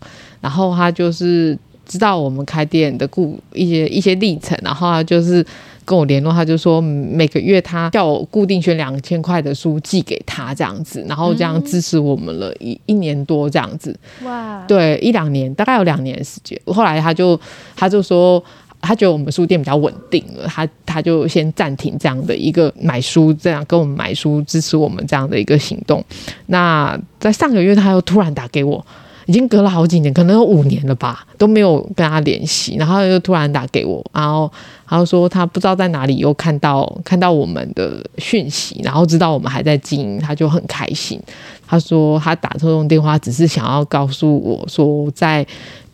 [0.41, 5.45] 然后她就是知道我们开店的故一些一些历程，然后她就是
[5.88, 17.39] 跟我联络，他就说每个月他叫我固定选两千块的书寄给他这样子，然后这样支持我们了一一年多这样子，哇，对，一两年，大概有两年的时间，后来他就
[17.76, 18.43] 他就说。
[18.80, 26.02] 他觉得我们书店比较稳定了，他他就先暂停这样的一个买书，这样跟我们买书支持我们这样的一个行动。
[26.45, 28.86] 那在上个月，他又突然打给我，
[29.27, 34.51] 已经隔了好几年，可能有五年了吧，都没有跟他联系，然后又突然打给我，然后
[34.87, 41.21] 他说他不知道在哪里又看到看到我们的讯息，然后知道我们还在经营，他就很开心。
[41.67, 45.45] 他说他打这通电话只是想要告诉我说，在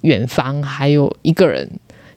[0.01, 1.69] 远方还有一个人。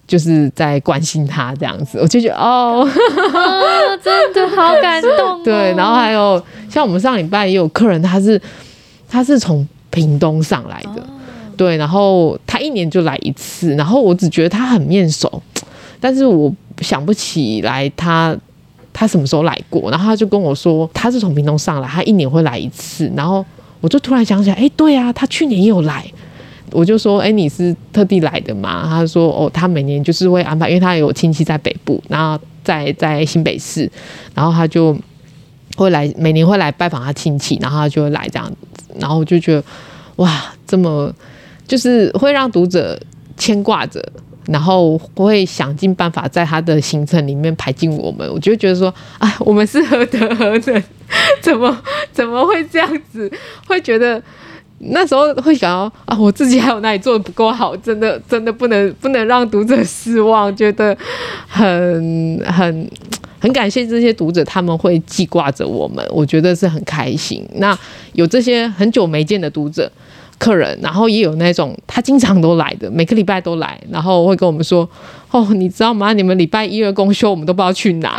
[0.09, 5.41] 就是在关心他这样子，我就觉得哦， 哦，真的好感动哦。
[5.43, 8.41] 对，然后还有像我们上礼拜也有客人，他是
[9.09, 9.67] 他是从
[9.97, 11.07] 屏东上来的，哦，
[11.57, 15.43] 对，然后他一年就来一次，然后我只觉得他很面熟，
[15.99, 18.37] 但是我想不起来他
[18.93, 23.45] 他什么时候来过，然后他就跟我说他是从屏东上来，他一年会来一次，然后
[23.81, 26.05] 我就突然想起来，哎，对啊，他去年也有来。
[26.73, 28.85] 我就说，哎、欸，你是特地来的吗？
[28.89, 33.91] 他说，哦，他每年就是会安排，因为他有亲戚在北部，然后在在新北市，
[34.35, 34.95] 然后他就
[35.77, 39.65] 会来，每年会来拜访他亲戚，然后他就会来这样子，然后我就觉得，
[40.17, 41.13] 哇，这么
[41.67, 42.99] 就是会让读者
[43.37, 44.03] 牵挂着，
[44.47, 50.83] 然后会想尽办法在他的行程里面排进我们，我就觉得说，啊，我们是何德何能，
[51.41, 51.77] 怎么
[52.13, 53.31] 怎么会这样子，
[53.67, 54.23] 会觉得。
[54.79, 60.95] 那时候会想到啊，我自己还有哪里做的不够好，真的真的不能不能让读者失望，觉得
[61.49, 62.87] 很很
[63.39, 67.47] 很感谢这些读者，他们会记挂着我们，我觉得是很开心。
[67.57, 67.79] 那
[68.15, 69.91] 有这些很久没见的读者、
[70.39, 74.89] 客人，然后也有那种他经常都来的，每个礼拜都来，然后会跟我们说
[75.31, 76.13] ：“哦，你知道吗？
[76.13, 78.19] 你们礼拜一、二公休，我们都不知道去哪。”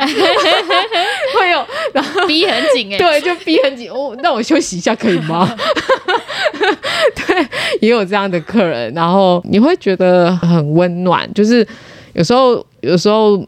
[1.38, 3.90] 会有，然后逼很紧哎， 对，就逼很紧。
[3.92, 5.54] 哦，那我休息一下可以吗？
[7.16, 7.48] 对，
[7.82, 11.32] 也有这样的客人，然后你会觉得很温暖。
[11.34, 11.68] 就是
[12.14, 13.46] 有时候，有时候，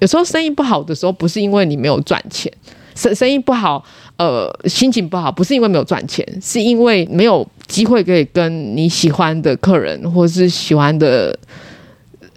[0.00, 2.52] 有时候生意不好的时候，不是因为你没有赚钱，
[2.94, 3.82] 生生意不好，
[4.16, 11.38] 呃，心情不好，不是因为没有赚钱，是因为没有机会可以跟你喜欢的客人或是喜欢的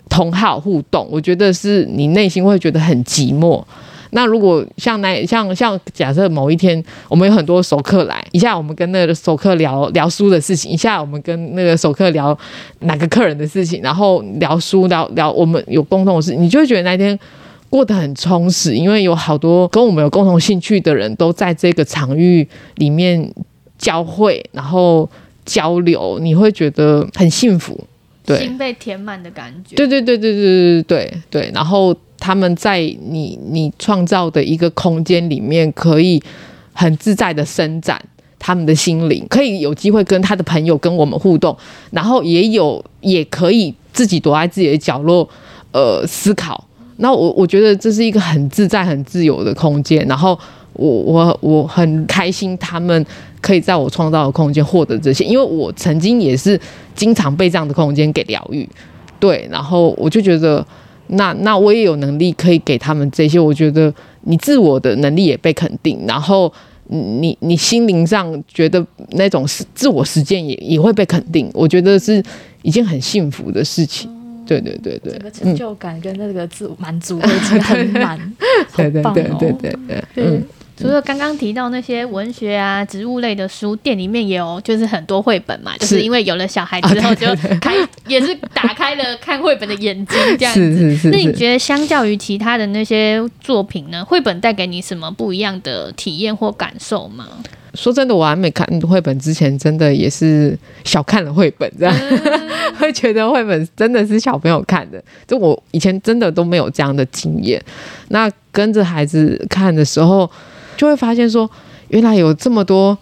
[0.10, 1.08] 同好互动。
[1.10, 3.64] 我觉得是你内心会觉得很寂寞。
[4.16, 12.38] 那如果像那像像假设某一天我们有很多熟客来，一下我们跟那个熟客聊聊书的事情，一下我们跟那个熟客聊
[12.82, 17.18] 哪个客人的事情，然后聊书聊聊我们有共同的事，你就会觉得那天
[17.74, 23.34] 过得很充实，因为有好多跟我们有共同兴趣的人都在这个场域里面
[23.80, 25.10] 交汇，然后
[25.44, 27.84] 交流，你会觉得很幸福，
[28.24, 31.96] 对，心被填满的感觉，对对对对对对对对，然后。
[32.26, 36.24] 他们在你你创造的一个空间里面，可以
[36.72, 38.02] 很自在的伸展
[38.40, 41.54] 他们的心灵，可以有机会跟他的朋友跟我们互动，
[41.92, 45.28] 然后也有也可以自己躲在自己的角落，
[45.74, 46.66] 呃，思考。
[46.98, 50.06] 那我我觉得这是一个很自在、很自由的空间。
[50.08, 50.38] 然后
[50.74, 53.06] 我我我很开心，他们
[53.42, 56.60] 可以在我创造的空间获得这些，因为我曾经也是
[56.96, 58.68] 经常被这样的空间给疗愈。
[59.20, 60.66] 对，然后我就觉得。
[61.08, 66.52] 那那我也有能力可以给他们这些，我觉得你自我的能力也被肯定，然后
[66.88, 72.24] 你你心灵上觉得那种自我实践也也会被肯定，我觉得是
[72.62, 74.10] 一件很幸福的事情。
[74.46, 78.18] 对对对对，整个成就感跟那个自我满足已经很满，
[78.76, 80.44] 对对对对对对，嗯。
[80.76, 87.28] 除了刚刚提到那些文学啊、植物类的书，店里面也有，就是很多绘本嘛，就是因为有了小孩之后， 就
[87.62, 87.76] 开
[88.08, 91.10] 也是打开了看绘本的眼睛，这样子。
[91.12, 97.28] 那你觉得相较于其他的那些作品呢，绘本带给你什么不一样的体验或感受吗？
[97.74, 102.20] 说真的，我还没看绘本之前，真的也是小看了绘本，这样、嗯、
[102.80, 105.04] 会觉得绘本真的是小朋友看的。
[105.28, 107.64] 就我以前真的都没有这样的经验。
[108.10, 110.30] 那跟着孩子看的时候。
[110.76, 111.48] 就会发现说，
[111.90, 112.98] 原来有这么多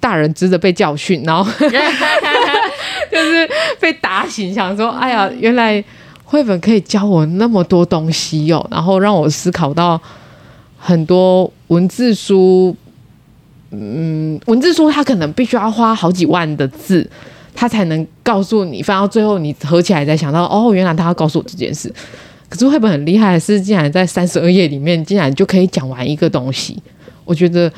[0.00, 1.48] 大人值得被教训，然后
[3.12, 5.82] 就是被打醒，想说，哎呀，原来
[6.24, 9.98] 绘本可以教我那么多东西哟，然后让我思考到
[10.76, 12.76] 很多文字书，
[13.72, 17.08] 嗯，文字书它可能必须要花好几万的字，
[17.54, 21.92] 它才能告诉你，翻到最后你合起来才想到，哦，原来他要告诉我这件事。
[22.48, 26.76] 可是绘本很厉害是，竟然在三十二页里面，竟然就可以讲完一个东西。
[27.24, 27.72] 我觉得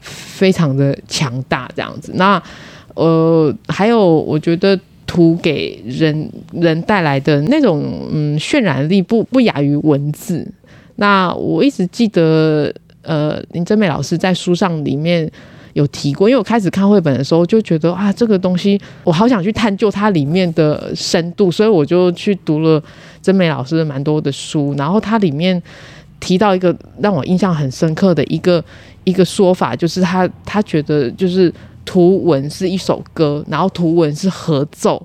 [0.00, 2.12] 非常的强大，这样子。
[2.16, 2.42] 那
[2.94, 10.46] 呃，还有我觉得图给人人带来的那种嗯渲染力不不亚于文字。
[10.96, 12.70] 那我一直记得
[13.02, 15.30] 呃林真美老师在书上里面
[15.72, 22.82] 有提过，因为我开始看绘本的时候就觉得啊这个东西我好想去探究它里面的深度，所以我就去读了
[23.22, 25.62] 真美老师的蛮多的书，然后它里面。
[26.20, 28.62] 提到一个让我印象很深刻的一个
[29.04, 35.00] 一个说法，就是他他觉得就是图文是一首歌，然后图文是合奏，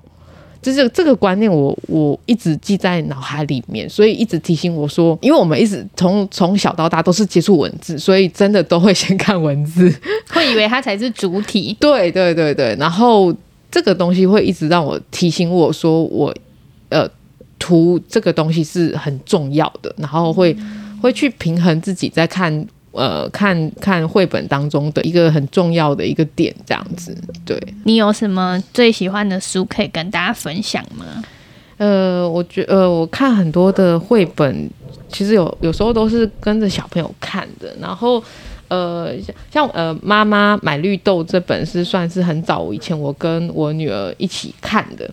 [0.63, 9.93] 就是这个观念我我一直记在脑海里面，所以一直提醒我说，因为我们一直从从小到大都是接触文字，所以真的都会先看文字，
[10.29, 11.77] 会以为它才是主体。
[11.79, 13.31] 对对对对，然后
[13.69, 16.33] 这个东西会一直让我提醒我说，我
[16.89, 17.07] 呃
[17.59, 20.55] 图这个东西是很重要的，然后会。
[21.03, 27.15] 会去平衡自己在看呃看看绘本当中的一个很重要的一个点，这样子。
[27.45, 31.05] 对，你有什么最喜欢的书可以跟大家分享吗？
[31.77, 34.69] 呃，我觉呃我看很多的绘本，
[35.09, 37.75] 其实有有时候都是跟着小朋友看的。
[37.81, 38.23] 然后
[38.67, 39.11] 呃
[39.51, 45.09] 像呃妈妈买绿豆这本是算是很早以前我跟我女儿一起看的。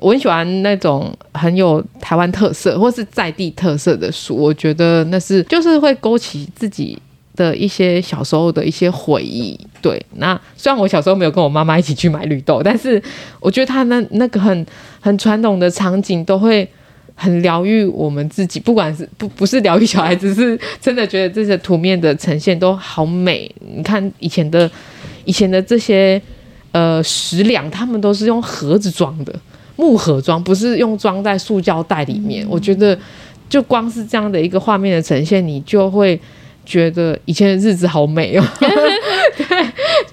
[0.00, 6.96] 我很喜欢那种很有台湾特色或是在地特色的书，我觉得那是就是会勾起自己
[7.38, 9.58] 的一些小时候的一些回忆。
[9.80, 13.00] 对，那虽然我小时候没有跟我妈妈一起去买绿豆，但是
[13.38, 14.66] 我觉得他那那个很
[15.00, 16.68] 很传统的场景都会
[17.14, 23.50] 很疗愈我们自己，不管是不不是疗愈小孩子，是真的觉得这些图面的呈现都好美。
[23.76, 24.68] 你看以前的
[25.24, 26.20] 以前的这些
[26.72, 29.32] 呃食粮，他们都是用盒子装的。
[29.80, 32.44] 木盒装，不是用装在塑胶袋里面。
[32.44, 32.98] 嗯、我觉得，
[33.48, 36.20] 就光是这样的一个画面的呈现，你就会
[36.68, 38.44] 觉得以前的日子好美哦。
[38.60, 38.68] 对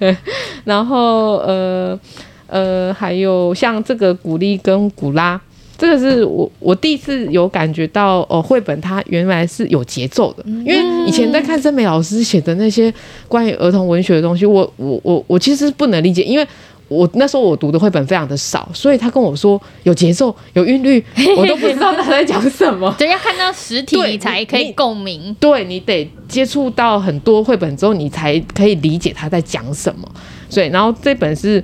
[0.00, 0.16] 对，
[0.64, 1.98] 然后呃
[2.46, 5.38] 呃，还有像这个古丽跟古拉，
[5.76, 10.42] 这个是我我第一次有感觉到哦，绘本它原来是有节奏的。
[10.46, 12.92] 因为以前在看真美老师写的那些
[13.28, 16.46] 关于儿童文学的东西，我我我我其实不能理解，因为。
[16.88, 21.04] 我那时候我读的绘本非常的少，所以他跟我说有节奏、有韵律，
[21.36, 22.94] 我都不知道他在讲什么。
[22.96, 25.34] 对，要看到实体你才可以共鸣。
[25.40, 30.08] 对，你得接触到很多绘本之后，你才可以理解他在讲什么。
[30.48, 31.62] 所以，然后这本是，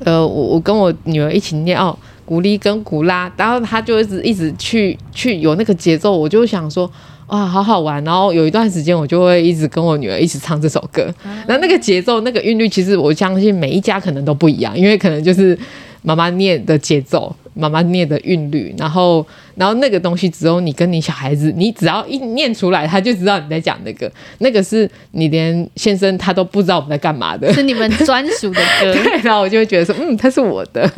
[0.00, 6.90] 呃，我我跟我女儿一起念哦，古丽跟古拉，然后他就一直一直去去有那个节奏，我就想说。
[7.28, 8.02] 哇，好好玩！
[8.04, 11.12] 然后有一段时间，我就会一直跟我女儿一起唱这首歌。
[11.46, 15.58] 然后那个节奏、那个韵律，其实我相信每一家可能都不一样，因为可能就是
[16.02, 24.08] 妈妈念的节奏，妈妈念的韵律，然后，然后那个东西只有你跟你小孩子，你只要一念出来，他就知道你在讲那个。
[24.38, 28.92] 那个是你连先生他都不知道我们在干嘛的，是你们专属的歌。
[28.92, 30.88] 对，然后我就会觉得说，嗯，他是我的。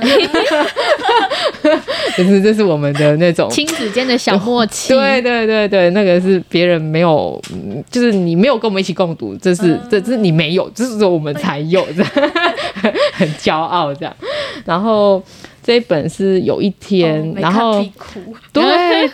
[2.16, 7.40] 就是这是我们的那种 亲子间的小默契， 对对对对，那个是别人没有，
[7.90, 12.32] 就是你没有跟我们一起共读，这是、嗯、这是你没有，这是我们才有这样，
[13.14, 14.14] 很骄傲这样。
[14.64, 15.22] 然后
[15.62, 17.84] 这一本是有一天，哦、然后
[18.52, 18.62] 对，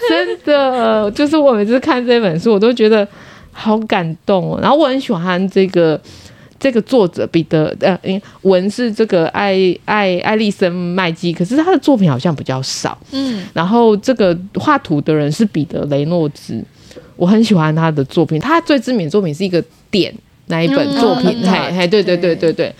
[0.08, 3.06] 真的就是我每次看这本书，我都觉得
[3.52, 4.58] 好感动哦。
[4.60, 6.00] 然后我很喜欢这个。
[6.64, 7.94] 这个作者彼得呃，
[8.40, 9.54] 文是这个艾
[9.84, 12.96] 艾艾利森麦基，可是他的作品好像比较少。
[13.10, 16.64] 嗯，然后这个画图的人是彼得雷诺兹，
[17.16, 18.40] 我很喜欢他的作品。
[18.40, 20.10] 他最知名的作品是一个点
[20.46, 22.74] 那一本作品，嘿、嗯，嘿，对对对对对。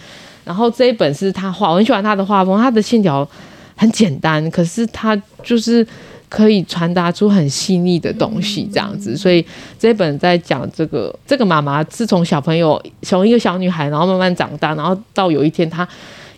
[0.47, 3.29] 然后这一本是他画，我很喜欢他的画风，他的线条
[3.77, 5.87] 很简单，可是他就是。
[6.35, 9.45] 可以传达出很细腻的东西，这样子，所以
[9.79, 15.87] 这本在讲这个这个妈妈是从小朋友，从一个小女孩，然后慢慢长大，然后到有一天她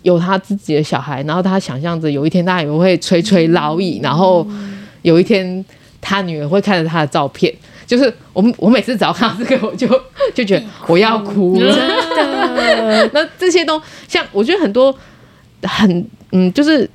[0.02, 4.46] 有她自己的小孩，然后她想象着有一天她也会垂垂老矣，然后
[5.00, 5.64] 有一天
[5.98, 7.50] 她女儿会看着她的照片，
[7.86, 9.88] 就是我我每次只要看到这个，我就
[10.34, 11.58] 就觉得我要哭。
[11.64, 14.94] 了，那这些都像我觉得很多
[15.62, 16.86] 很嗯，就是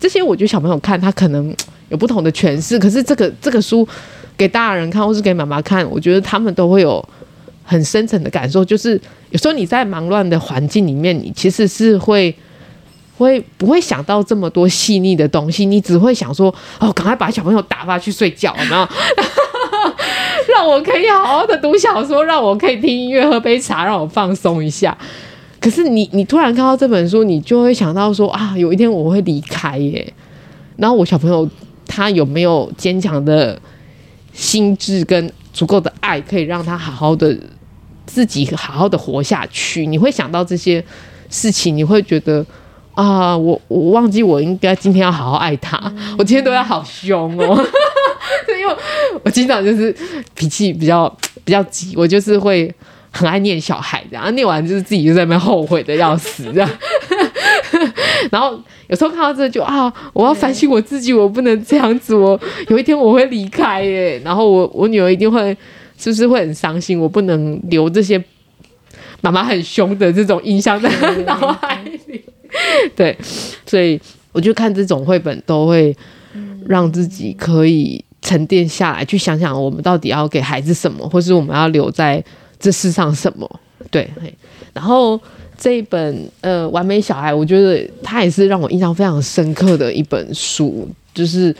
[0.00, 1.54] 这些，我觉得小朋友看他可能。
[1.88, 3.86] 有不同的诠释，可是这个这个书
[4.36, 7.02] 给大人看，或是给妈妈看，我觉得他们都会有
[7.64, 8.64] 很深层的感受。
[8.64, 12.34] 就是有时候你在忙乱的环境里面，你其实是会
[13.16, 15.64] 会不会想到这么多细腻的东西？
[15.64, 18.86] 你只会想说：“哦，赶快把小朋友打发去睡觉，然后
[20.54, 24.96] 让我可以好好的读小说，让我可以听音乐、喝杯茶，让我放松一下。”
[25.58, 30.12] 可是你你突然看到这本书，你就会想到说：“啊，有一天我会离开耶。”
[30.76, 31.48] 然后我小朋友。
[31.88, 33.60] 他有没有坚强的
[34.32, 37.36] 心智跟足够的爱，可以让他好好的
[38.06, 39.86] 自己好好的活下去？
[39.86, 40.84] 你会想到这些
[41.28, 42.46] 事情，你会觉得
[42.94, 45.76] 啊，我我忘记我应该今天要好好爱他，
[46.16, 47.66] 我今天都要好凶哦，
[48.60, 48.76] 因为
[49.24, 49.94] 我经常就是
[50.34, 51.08] 脾气比较
[51.44, 52.72] 比较急，我就是会
[53.10, 56.70] 很爱念小孩，然后念完就是自己就在那边后悔的要死这样。
[58.30, 62.38] 然后有时候看到这就啊，我要反省我自己，我不能这样子，我
[62.68, 64.20] 有一天我会离开耶。
[64.24, 65.56] 然后我我女儿一定会，
[65.98, 66.98] 是不是会很伤心？
[66.98, 68.22] 我不能留这些
[69.20, 70.90] 妈妈很凶的这种印象在
[71.24, 72.24] 脑海里。
[72.96, 73.16] 对，
[73.66, 74.00] 所以
[74.32, 75.94] 我就看这种绘本都会
[76.66, 82.22] 让自己可以沉淀下来，去想想我们到底要给孩子什么，或是我们要留在
[82.58, 83.60] 这世上什么。
[83.90, 84.10] 对，
[84.72, 85.20] 然后。
[85.58, 90.88] 这一本呃，《完美小孩》，我觉得它也是让我印象非常深刻的一本书。
[91.12, 91.52] 就是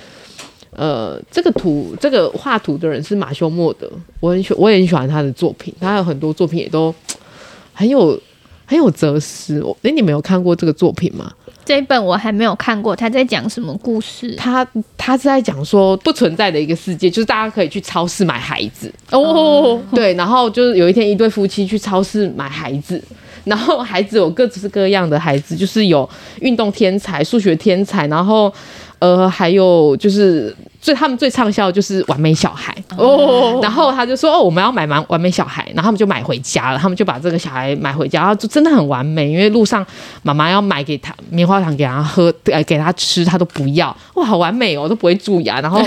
[0.70, 3.90] 呃，这个图，这个画图的人是马修·莫德，
[4.20, 5.74] 我很喜，我也很喜欢他的作品。
[5.80, 6.94] 他有很多作品也都
[7.74, 8.16] 很有
[8.64, 9.60] 很有哲思。
[9.82, 11.32] 哎，你没有看过这个作品吗？
[11.64, 12.94] 这一本我还没有看过。
[12.94, 14.36] 他在讲什么故事？
[14.36, 14.64] 他
[14.96, 19.80] 他是在讲说不存在的一个世界，就是大家可以去超市买孩子哦。
[19.92, 23.02] 对，然后就是有一天，一对夫妻去超市买孩子。
[23.48, 26.08] 然后孩子有各式各样的孩子，就是有
[26.40, 28.52] 运动天才、数学天才，然后
[28.98, 33.58] 呃还有就是最他们最畅销的就是完美小孩哦。
[33.62, 36.78] 然后他就说哦，我们要买完完美小孩，然后他们就买回家了。
[36.78, 39.30] 他们就把这个小孩买回家，然后就真的很完美。
[39.30, 39.84] 因为路上
[40.22, 43.94] 妈妈要买给他棉花糖给他喝，呃给他吃，他都不要。
[44.14, 45.60] 哇，好完美哦，都不会蛀牙。
[45.60, 45.80] 然后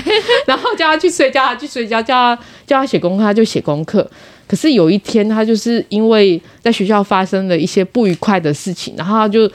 [0.45, 4.09] 然后叫他去睡觉，他去睡觉，叫他叫他写功课，他就写功课。
[4.51, 9.49] 可是有一天，他就是因为在学校发生了一些不愉快的事情，然后他就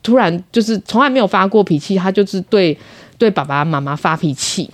[0.00, 2.78] 突然就是从来没有发过脾气，他就是对
[3.18, 4.70] 对爸爸妈妈发脾气，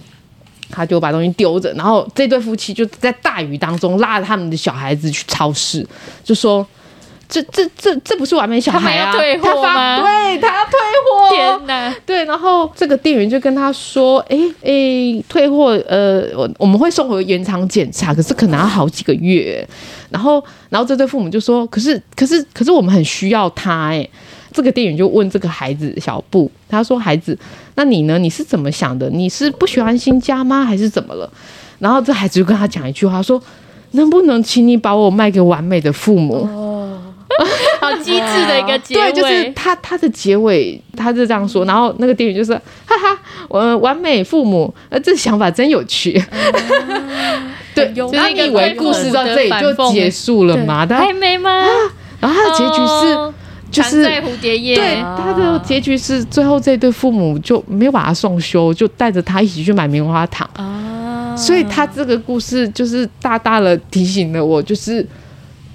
[0.68, 5.86] 他就把东西丢着，然后这对夫妻就在大雨当中拉着他们的小孩子去超市，
[6.22, 6.66] 就说。
[7.28, 9.12] 这这这这不是完美小孩啊！
[9.12, 10.00] 他退货吗？
[10.02, 10.72] 对，他要退
[11.04, 11.30] 货。
[11.30, 11.94] 天哪！
[12.04, 19.66] 对，然后这个店员就跟他说：“哎哎，退货，呃，我我们会送回原厂检查，可是可能要好几个月。”
[20.10, 24.08] 然后，然后这对父母就说：“可是，可是，可是我们很需要他。”哎，
[24.52, 27.36] 这个店员就问这个孩子小布，他说：“孩子，
[27.74, 28.18] 那你呢？
[28.18, 29.10] 你是怎么想的？
[29.10, 30.64] 你是不喜欢新家吗？
[30.64, 31.28] 还是怎么了？”
[31.80, 33.42] 然后这孩子就跟他讲一句话，说
[33.92, 36.48] ：“能不能请你把我卖给完美的父母？”
[37.38, 37.46] 哦，
[37.80, 39.12] 好机智的一个结尾。
[39.12, 41.64] 对，就是他他的结尾，他是这样说。
[41.64, 42.54] 然后那个店员就说
[42.86, 43.18] ：“哈哈，
[43.48, 46.22] 我完美父母，呃，这想法真有趣。
[46.30, 50.86] 嗯 ”对，然后你以为故事到这里就结束了吗？
[50.88, 51.64] 还没吗？
[52.20, 53.14] 然后他的结局是。
[53.14, 53.34] 哦
[53.70, 61.34] 就是蝴蝶叶，对，他的结局是最后这对父母就没有把他送修，就带着他一起去买棉花糖啊。
[61.36, 65.04] 所以他这个故事就是大大的提醒了我，就是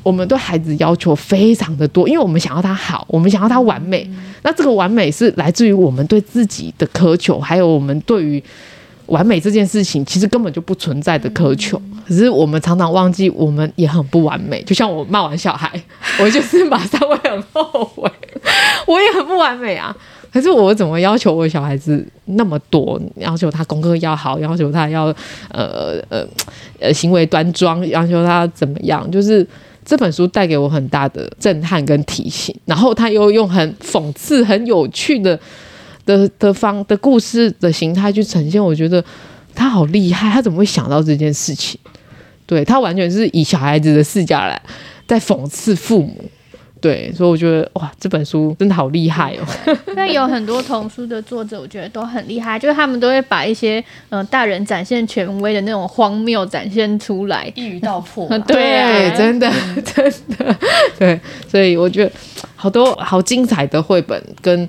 [0.04, 4.06] 我们对孩子要求非常的多，因为我们想要他好，我们想要他完美。
[4.10, 8.44] 嗯、那这个完美是来自于我们对自己的苛求，还有我们对于。
[9.10, 14.62] 完美这件事情其实根本就不存在的苛求，可是我们常常忘记，我们也很不完美。
[14.62, 15.68] 就像我骂完小孩，
[16.22, 18.08] 我就是马上会很后悔，
[18.86, 19.92] 我也很不完美啊。
[20.32, 23.02] 可是我怎么要求我小孩子那么多？
[23.16, 25.06] 要求他功课要好，要求他要
[25.50, 26.24] 呃呃
[26.80, 29.10] 呃行为端庄，要求他怎么样？
[29.10, 29.44] 就是
[29.90, 35.40] 这本书带给我很大的震撼跟提醒，然后他又用很讽刺、很有趣的。
[36.06, 39.04] 的的方的故事的形态去呈现，我觉得
[39.54, 41.80] 他好厉害，他怎么会想到这件事情？
[42.48, 44.60] 对，他完全是以小孩子的视角来
[45.06, 46.16] 在讽刺父母，
[46.82, 49.46] 对，所以我觉得哇，这本书真的好厉害哦。
[49.96, 58.28] 那有很多童书的作者，我觉得都很厉害，就是他们都会把一些嗯、呃、大人展现权威的那种荒谬展现出来，一语道破。
[58.48, 59.52] 对、啊，真的
[59.84, 60.56] 真的
[60.98, 62.12] 对，所以我觉得
[62.56, 64.68] 好多好精彩的绘本跟。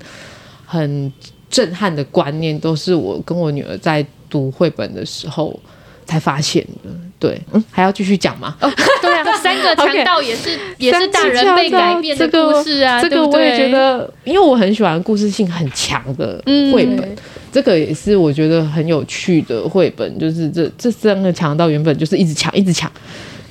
[0.73, 1.11] 很
[1.49, 5.59] 震撼的观念，都是我跟我女儿在读绘本的时候
[6.05, 6.89] 才发现的。
[7.21, 8.57] 对，嗯，还要继续讲吗？
[8.59, 12.99] 哦，对啊， 三个强盗也是、也是大人被改变的故事啊。
[12.99, 16.41] 这个、这个我也觉得，因为我很喜欢故事性很强的
[16.73, 17.15] 绘本、嗯，
[17.51, 20.17] 这个也是我觉得很有趣的绘本。
[20.17, 22.91] 就是这这三个强盗原本就是一直抢，一直抢。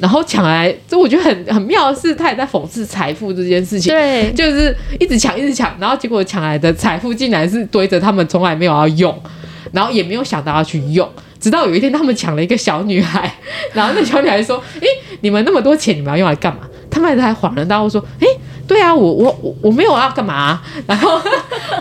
[0.00, 3.92] 然后抢来，这我觉得很很妙的是，他也在讽刺财富这件事情。
[3.92, 9.16] 对，就是一直抢，一直抢，然后结果抢来的财富竟然是堆着他们从来没有要用，
[9.72, 11.08] 然后也没有想到要去用，
[11.40, 13.34] 直到有一天他们抢了一个小女孩，
[13.72, 14.86] 然后那小女孩说：“诶，
[15.22, 18.26] 你们那么多钱，你们要用来干嘛？”他们还恍然大悟说：“诶。”
[18.70, 21.20] 对啊，我我我我没有要干嘛，然后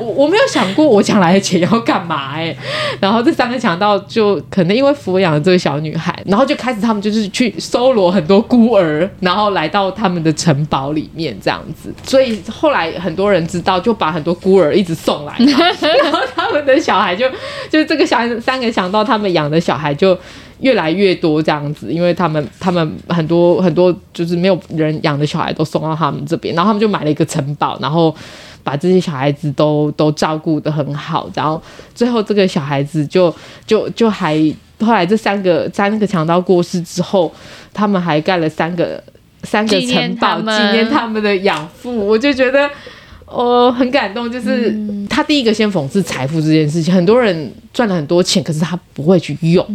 [0.01, 2.57] 我我没有想过我抢来的钱要干嘛哎，
[2.99, 17.29] 然后这三个强盗就可能因为抚养了这个小女孩，然后就开始他们就是去搜罗很多孤儿，然后来到他们的城堡里面这样子，所以后来很多人知道，就把很多孤儿一直送来， 然后他们的小孩就
[17.69, 20.17] 就这个小三个强盗他们养的小孩就。
[20.59, 28.13] 越来越多这样子，因为他们他们很多很多就是没有人养的小孩都送到他们这边，然后他们就买了一个城堡，然后
[28.63, 31.61] 把这些小孩子都都照顾得很好，然后
[31.95, 33.33] 最后这个小孩子就
[33.65, 34.35] 就就还
[34.81, 37.31] 后来这三个三个强盗过世之后，
[37.73, 39.03] 他们还盖了三个
[39.43, 42.69] 三个城堡纪念他们的养父，我就觉得。
[43.31, 44.75] 我很感动，就是
[45.07, 46.91] 他第一个先讽刺财富这件事情。
[46.91, 49.65] 很多人赚了很多钱，可是他不会去用。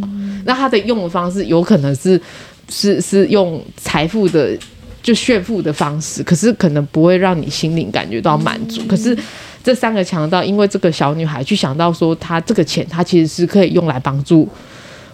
[0.45, 2.21] 那他的用的方式有可能是
[2.69, 4.59] 是是用财富的
[5.03, 8.83] 就炫富的方式，可是可能不会让你心灵感觉到满足。
[8.89, 9.17] 可是
[9.63, 14.49] 这三个强盗因为这个小女孩去想到说，她这个钱她其实是可以用来帮助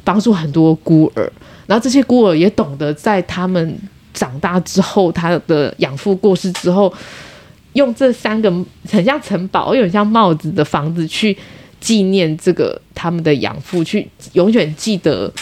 [0.02, 1.30] 帮助很多孤儿，
[1.66, 3.78] 然后这些孤儿也懂得在他们
[4.14, 6.90] 长大之后，他的养父过世之后。
[7.74, 8.50] 用这三个
[8.90, 11.36] 很像城堡，又很像帽子的房子去
[11.80, 15.32] 纪念这个他们的养父，去永远记得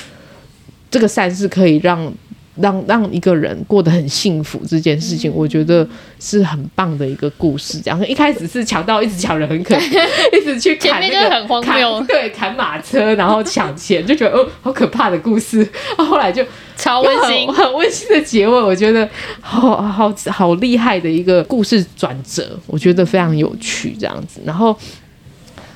[0.90, 2.12] 这个善事可以让
[2.60, 5.86] 让让一个人过得很幸福这件事情，我觉得
[6.20, 7.78] 是很棒的一个故事。
[7.78, 10.06] 这样一开始是强盗一直抢人很可怜，
[10.38, 15.66] 一直去砍那个很荒谬，对，砍马车然后抢钱，就觉得哦好可怕的故事。
[15.96, 16.44] 后来就。
[16.80, 19.08] 超温馨，很温馨的结尾，我觉得
[19.40, 24.40] 好好好厉害的一个故事转折，我觉得非常有趣，这样子。
[24.44, 24.78] 然后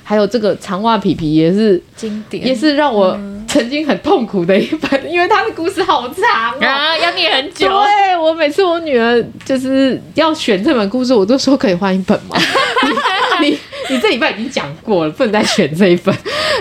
[0.01, 3.19] 还有这个长袜皮皮也是经典，也是让我
[3.53, 7.69] 曾经很痛苦的一本，因为他的故事好长啊，要念很久。
[7.69, 12.35] 对，我每次我女儿就是要选这本故事，我都说可以换一本嘛？
[13.39, 13.59] 你你，
[13.91, 16.15] 你这礼拜已经讲过了，不能再选这一本。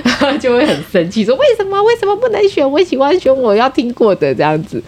[0.05, 2.71] 然 后就会很生气，说为什么为什么不能选？
[2.71, 4.83] 我喜欢选我要听过的这样子，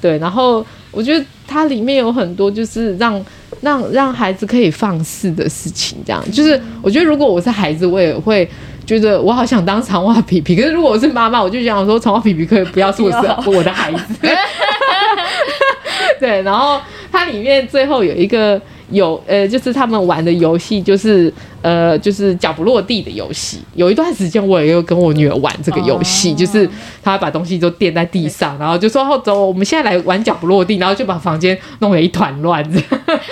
[0.00, 0.16] 对。
[0.16, 3.22] 然后我觉得它里面有很多就是让
[3.60, 8.48] 让让孩子可以放肆的事情，这样就是我觉得如果我是孩子，我也会
[8.86, 10.56] 觉得我好想当长袜皮皮。
[10.56, 13.10] 可是如果我是妈妈，我就想说长袜皮皮可以不要是我
[13.42, 14.14] 是我的孩子。
[16.18, 18.60] 对，然后它里面最后有一个。
[18.92, 23.60] 有呃，就是他们玩的游戏，就是呃，就是脚不落地的游戏。
[23.76, 26.68] 有一段时间，我也有跟我女儿玩这个游戏，哦、就是
[27.00, 32.68] 她把东西都垫在地上，然后就说：“哦，走，我们现在来玩脚不落地。”然后就把房间弄得一团乱，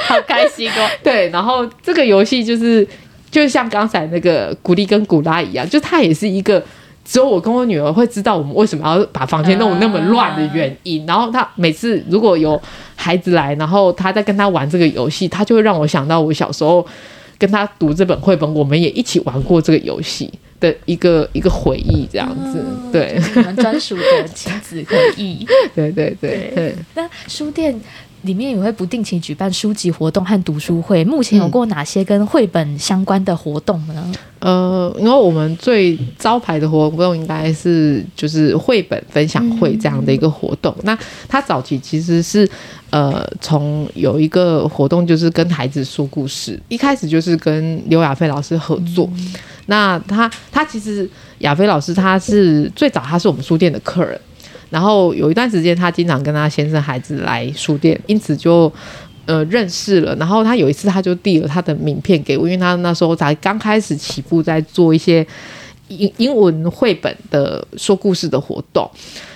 [0.07, 0.89] 好开心哦。
[1.03, 2.87] 对，然后这个游戏就是，
[3.31, 6.63] 就像刚才那个古力跟古拉一样，就他也是一个。
[7.05, 11.07] 只有我跟我女儿会知道我们为什么要把房间弄那么乱的原因。
[11.07, 12.61] 然后他每次如果有
[12.97, 16.87] 孩子来，然后他在跟他玩这个游戏，他就会让我想到我小时候
[17.39, 20.31] 跟他读这本绘本，我们也一起玩过这个游戏
[20.61, 22.65] 的一个一个回忆，这样子。
[22.93, 25.47] 对，我们专属的亲子回忆。
[25.75, 26.75] 对对对对。
[26.95, 27.79] 那书店。
[28.23, 31.05] 里面也会不定期举办书籍活动和读书会。
[31.05, 34.13] 目前有过哪些跟绘本相关的活动呢？
[34.41, 40.75] 呃，因为我们最招牌的活动应该是就是绘本分享会这样的一个活动。
[40.79, 40.99] 嗯、那
[41.29, 42.47] 它早期其实是
[42.91, 49.09] 呃，从有一个活动就是跟孩子说故事，一开始就是跟刘亚飞老师合作。
[49.15, 49.35] 嗯、
[49.71, 51.09] 那他他其实
[51.39, 54.21] 亚飞老师他是最早他是我们书店的客人。
[54.71, 58.71] 然后有一段时间，他经常跟他先生孩子来书店，因此就
[59.25, 60.15] 呃认识了。
[60.17, 65.27] 然后他有一次，他就递了他的名片给我，因为他那时候才刚开始起步，在做一些
[65.89, 68.87] 英英文绘本的说故事的活动。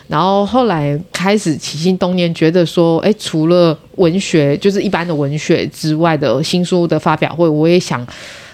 [0.06, 8.06] 然后后来开始起心动念，觉得说，哎，除了文学，就是一般的文学之外的新书的发表会，我也想。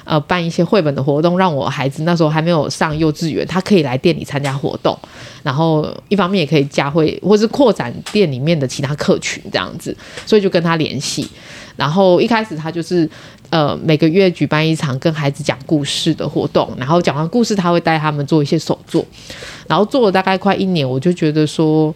[0.09, 4.98] 呃，办一些绘本的活动，让我孩子那时候还没有上幼稚园，他可以来店里参加活动，
[5.42, 9.94] 然后一方面也可以加会或是扩展店里面的其他客群这样子，
[10.24, 11.28] 所以就跟他联系。
[11.76, 13.06] 然后一开始他就是
[13.50, 19.04] 呃每个月举办一场跟孩子讲故事的活动，然后讲完故事他会带他们做一些手作，
[19.66, 21.94] 然后做了大概快一年，我就觉得说，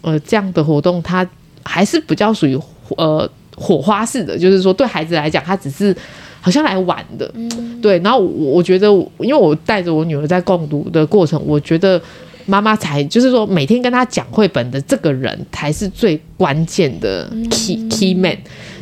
[0.00, 1.24] 呃这样的活动他
[1.62, 2.58] 还是比较属于
[2.96, 5.96] 呃火花式的，就是说对孩子来讲，他只是。
[6.44, 8.00] 好像来玩的，嗯、对。
[8.00, 8.88] 然后我我觉得，
[9.20, 12.02] 因为我带着我女儿在共读的过程，我觉得
[12.46, 18.36] 妈妈才就是说，每天跟她讲绘本的这个人才是最关键的 key、嗯、key man。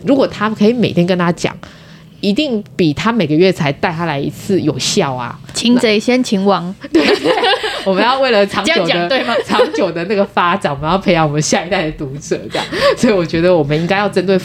[0.07, 1.55] 如果他可以每天跟她讲，
[2.23, 5.39] 一定比他每个月才带她来一次有效啊！
[5.53, 7.03] 擒贼先擒王，对，
[7.85, 9.35] 我们要为了长久的对吗？
[9.45, 12.67] 长久的那个发展，我们要培养我们下一代的读者，这样。
[12.97, 14.41] 所以我觉得我们应该要针对。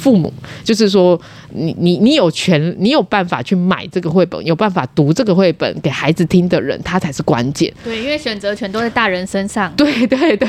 [0.00, 0.32] 父母
[0.64, 1.20] 就是说，
[1.52, 7.72] 你你你有权，你有办法去买这个绘本，有办法读这个绘本给孩子听的人，他才是关键。
[7.84, 9.72] 对，因为选择权都在大人身上。
[9.76, 10.48] 对对对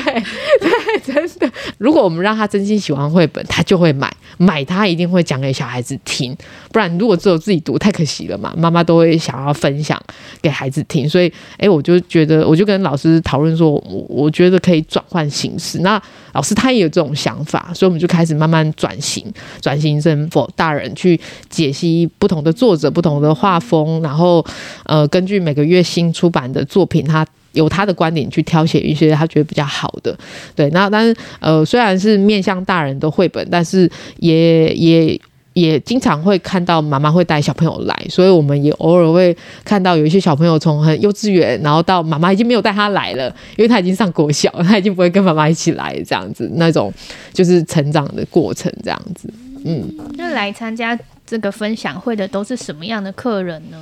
[0.60, 1.50] 对，真的。
[1.78, 6.36] 如果我们让他真心喜欢绘本，他就会买，买他一定会讲给小孩子听。
[6.70, 8.52] 不然，如果只有自己读，太可惜了嘛。
[8.56, 10.00] 妈妈都会想要分享
[10.40, 15.80] 给孩子听，所以，哎，我就觉得，我就跟老师讨论说，我我觉得可以转换形式。
[15.80, 16.00] 那
[16.32, 19.24] 老师他也有这种想法，所以我们就开始慢慢转型。
[19.60, 21.18] 转型成 for 大人去
[21.48, 24.44] 解析不同的作者、不同的画风，然后
[24.84, 30.16] 呃，根据每个月新出版的作品，他有他的观点去挑选一些他觉得比较好的。
[30.54, 35.20] 对，那但是呃，虽然是面向大人的绘本，但是也也
[35.52, 46.90] 也经常会看到妈妈会带小朋友来，所以我们也偶尔会看到有一些小朋友从很幼稚园，然后到妈妈已经没有带他来了，因为他已经上国小，他已经不会跟妈妈一起来这样子，那种
[47.34, 49.28] 就是成长的过程这样子。
[49.64, 53.78] 嗯，那来参加这个分享会的都是什么样的客人呢？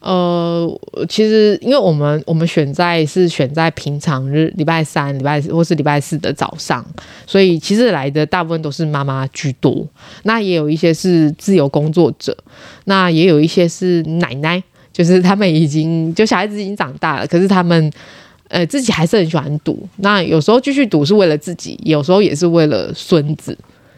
[0.00, 6.84] 呃，其实因为我们我们选在是选在平常日，礼拜三、礼拜四或是礼拜四的早上，
[7.26, 9.86] 所以其实来的大部分都是妈妈居多。
[10.24, 12.36] 那也有一些是自由工作者，
[12.84, 14.62] 那也有一些是奶奶，
[14.92, 17.90] 就是他们已经就小孩子已经长大了，可是他们
[18.48, 19.88] 呃自己还是很喜欢赌。
[19.96, 23.56] 那有时候继续赌是为了自己，有时候也是为了孙子。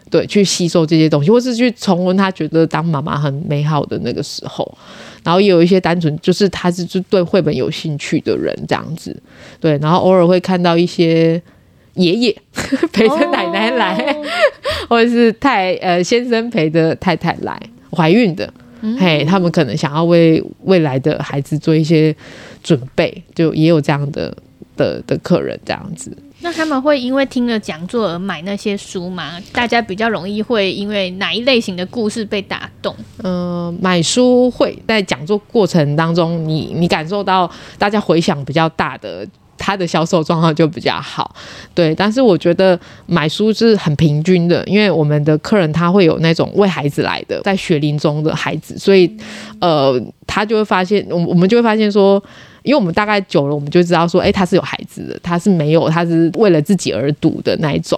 [0.09, 4.77] 对，去吸收这些东西，或是去重温他觉得当妈妈很美好的那个时候。
[5.23, 9.15] 然后也有一些单纯就是他是就对绘本有兴趣的人这样子。
[9.59, 11.41] 对，然后偶尔会看到一些
[11.95, 12.35] 爷爷
[12.93, 14.25] 陪着奶奶来，哦、
[14.87, 17.59] 或者是太呃先生陪着太太来
[17.91, 22.15] 怀孕的，嗯、嘿，他们可能想要为未来的孩子做一些
[22.63, 24.33] 准备，就也有这样的
[24.77, 26.15] 的的客人这样子。
[26.39, 29.33] 那他们会因为听了讲座而买那些书吗？
[29.51, 32.95] 大家比较容易会因为哪一类型的故事被打动？
[33.23, 39.27] 嗯、呃，买书会在讲座过程当中，你你感受到大家回响比较大的，
[39.57, 41.35] 他的销售状况就比较好。
[41.73, 49.11] 对，但是我觉得买书是很平均的，因为我们的客人他会有那种为孩子来的，在学龄中的孩子，所以
[49.59, 49.99] 呃。
[50.29, 52.23] 他就会发现，我我们就会发现说。
[52.67, 57.97] 因为我们大概久了，我们就知道说，哎，他是有孩子的，他是没有，他是为了自己而读的那一种。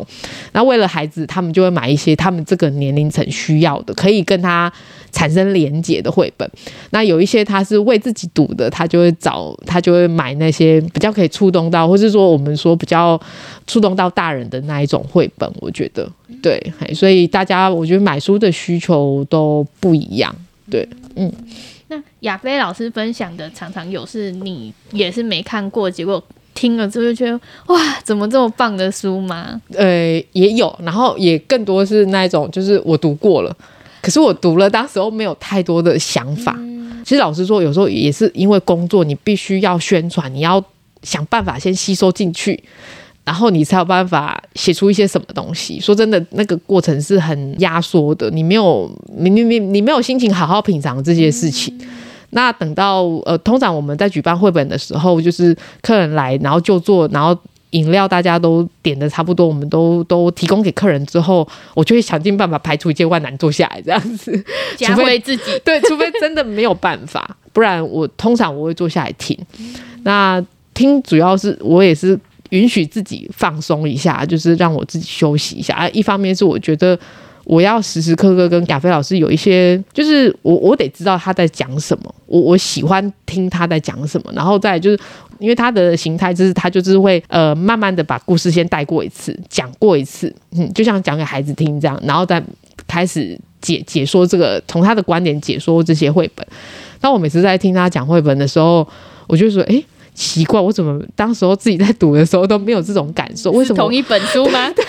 [0.52, 4.72] 那为了孩子，他们就会买一些他们这个年龄层需要的，可以跟他
[5.12, 6.48] 产生连结的绘本。
[6.92, 13.20] 那有一些他是为自己读的，他就会找，他就会买那些比较可以触动到，或是说我们说比较
[13.66, 15.52] 触动到大人的那一种绘本。
[15.60, 16.08] 我觉得，
[16.44, 16.62] 对，
[16.94, 20.34] 所以大家我觉得买书的需求都不一样。
[20.70, 21.34] 对，嗯。
[21.90, 26.24] 那亚飞老师分享的常常有是你也是没看过，结果
[26.54, 29.60] 听了之后就觉得哇，怎么这么棒的书吗？
[29.74, 33.56] 呃，也有，然后也更多是那一种，就是我读过了，
[34.02, 36.56] 可是我读了，当时候没有太多的想法。
[36.58, 40.64] 嗯、其实老实说，有时候也是因为工作，你必须要宣传，你要
[41.02, 42.64] 想办法先吸收进去。
[43.30, 45.80] 然后你才有办法写出一些什么东西。
[45.80, 51.72] 说真的，那个过程是很压缩的，你没有你你你你没有心情好好品尝这些事情。
[51.80, 51.88] 嗯、
[52.32, 64.44] 那等到呃，通常我们在举办绘本的时候，就是客人来，然后就坐，然后饮料大家都点的差不多，我们都都提供给客人之后，我就会想尽办法排除一些万难坐下来这样子，
[64.82, 65.44] 除非自己。
[65.64, 69.38] 对，除非真的没有办法，不然我通常我会坐下来听。
[69.60, 72.20] 嗯、那听主要是我也是。
[72.50, 75.76] 允许自己放松一下，就是让我自己休息一下。
[75.76, 76.98] 啊，一方面是我觉得
[77.46, 84.32] 我要时时刻刻跟亚飞老师有一些，就是我我得知道他在讲什么，我我喜欢听他在讲什么。
[84.34, 85.00] 然后再就是
[85.40, 92.44] 因为他的形态就是他就是会呃慢慢的把故事先带过一次，讲过一次，嗯，就像讲给孩子听这样，然后再
[92.88, 96.46] 开始解解说这个从他的观点解说这些绘本。
[97.00, 98.88] 当我每次在听他讲绘本的时候，
[99.28, 99.84] 我就说，诶。
[100.20, 103.52] 奇怪，我怎么当时候自己在读的时候都没有这种感受？
[103.52, 103.82] 为什么？
[103.82, 104.70] 同一本书吗？
[104.76, 104.84] 对，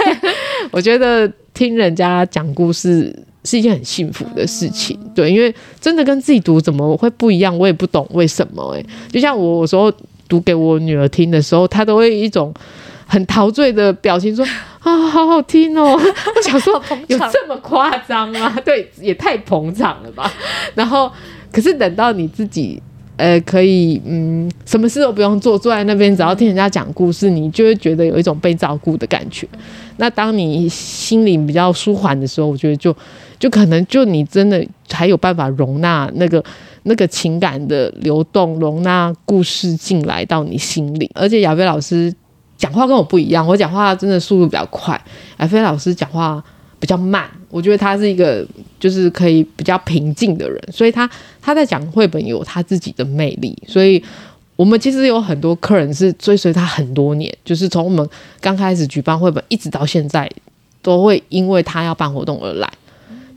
[0.73, 4.99] 我觉得听人家讲故事是一件很幸福的事情。
[5.15, 7.57] 对，因为真的跟自己读怎么会不一样？
[7.57, 8.75] 我也不懂为什么。
[8.75, 9.93] 哎，就像我有时候
[10.29, 12.53] 读给我女儿听的时候，她都会一种
[13.07, 14.45] 很陶醉的表情说
[14.83, 15.93] ：“啊，好好听哦！”
[16.35, 18.59] 我想说，有这么夸张吗？
[18.65, 20.29] 对，也太捧场了吧。
[20.75, 21.09] 然后，
[21.53, 22.83] 可是等到你自己。
[23.21, 29.47] 呃，可以，嗯，什么事都不用做，坐在那边，只要听人家讲故事，你就会觉得有一种被照顾的感觉。
[29.99, 32.97] 那当你心里比较舒缓的时候，我觉得就
[33.39, 36.43] 就可能就你真的还有办法容纳那个
[36.85, 41.11] 那个情感的流动，容纳故事进来到你心里。
[41.15, 42.11] 而且亚飞老师
[42.57, 44.99] 讲话跟我不一样，我讲话真的速度比较快，
[45.41, 46.43] 亚飞老师讲话
[46.79, 47.29] 比较慢。
[47.51, 48.47] 我觉得他是一个
[48.79, 51.11] 就是可以比较平静的人，所以他
[51.43, 53.57] 他在讲绘本有他自己的魅力。
[53.67, 54.01] 所以
[54.55, 58.09] 我们其实有很多客人是追随他很多年，就是从我们
[58.41, 60.31] 刚开始举办绘本一直到现在，
[60.81, 62.73] 都会因为他要办活动而来。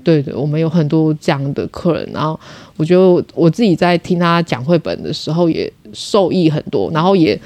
[0.04, 2.08] 对对，我们有很多这样的客人。
[2.14, 2.40] 然后
[2.78, 7.40] 我觉得我自己在听他讲绘本的时候也受益很多，然后也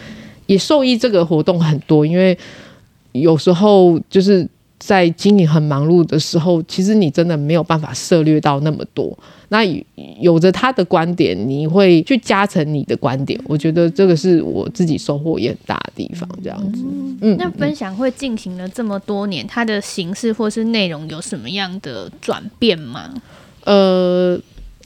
[0.47, 2.38] 也受益这个活动很多，因为
[3.13, 4.45] 有时候就是。
[4.80, 9.17] 在经营很忙碌的时候，其实你真的没有办法涉猎到那么多。
[9.49, 9.63] 那
[10.19, 13.39] 有着他的观点，你会去加成你的观点。
[13.45, 16.28] 我觉得这个是我自己收获也很大的地方。
[16.43, 16.84] 这样子，
[17.21, 23.13] 嗯，那分享会进行了这么多年，它的形式或是内容有什么样的转变吗？
[23.63, 24.38] 呃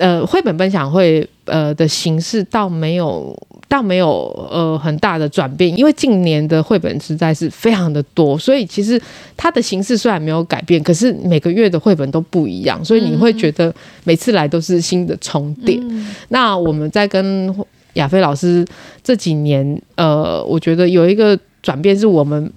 [0.02, 3.38] 呃，绘本分享会呃的形式倒没有。
[3.72, 9.02] 倒没有呃很大的转变，因为近年的绘本实在是非常的多，所以其实
[9.38, 13.74] 它的形式虽然没有改变，可是每个月的绘本都不一样，所以你会觉得
[14.04, 15.80] 每次来都是新的重叠。
[15.84, 17.56] 嗯、那我们在跟
[17.94, 18.68] 亚飞老师
[19.02, 22.52] 这几年，呃，我觉得有一个转变是我们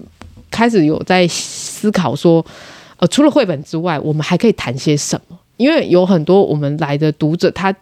[0.51, 2.45] 开始有在思考说，
[2.97, 5.39] 呃，除了绘本之外，我们还可以谈些什么？
[5.57, 7.75] 因为有很多我们来的读者，他。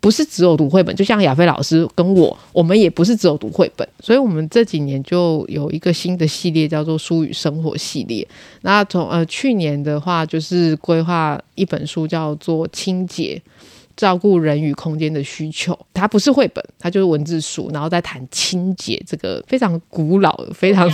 [0.00, 8.26] 不是只有读绘本，就像亚飞老师跟我，我们也不是只有读绘本，所以我们这几年就有一个新的系列，叫做“书与生活”系列。
[8.62, 13.42] 那从呃去年的话，就是规划一本书，叫做《清洁：
[13.96, 15.72] 照顾人与空间的需求》。
[15.92, 20.88] 它不是绘本，它就是文字书，然后再谈清洁这个非常古老、非常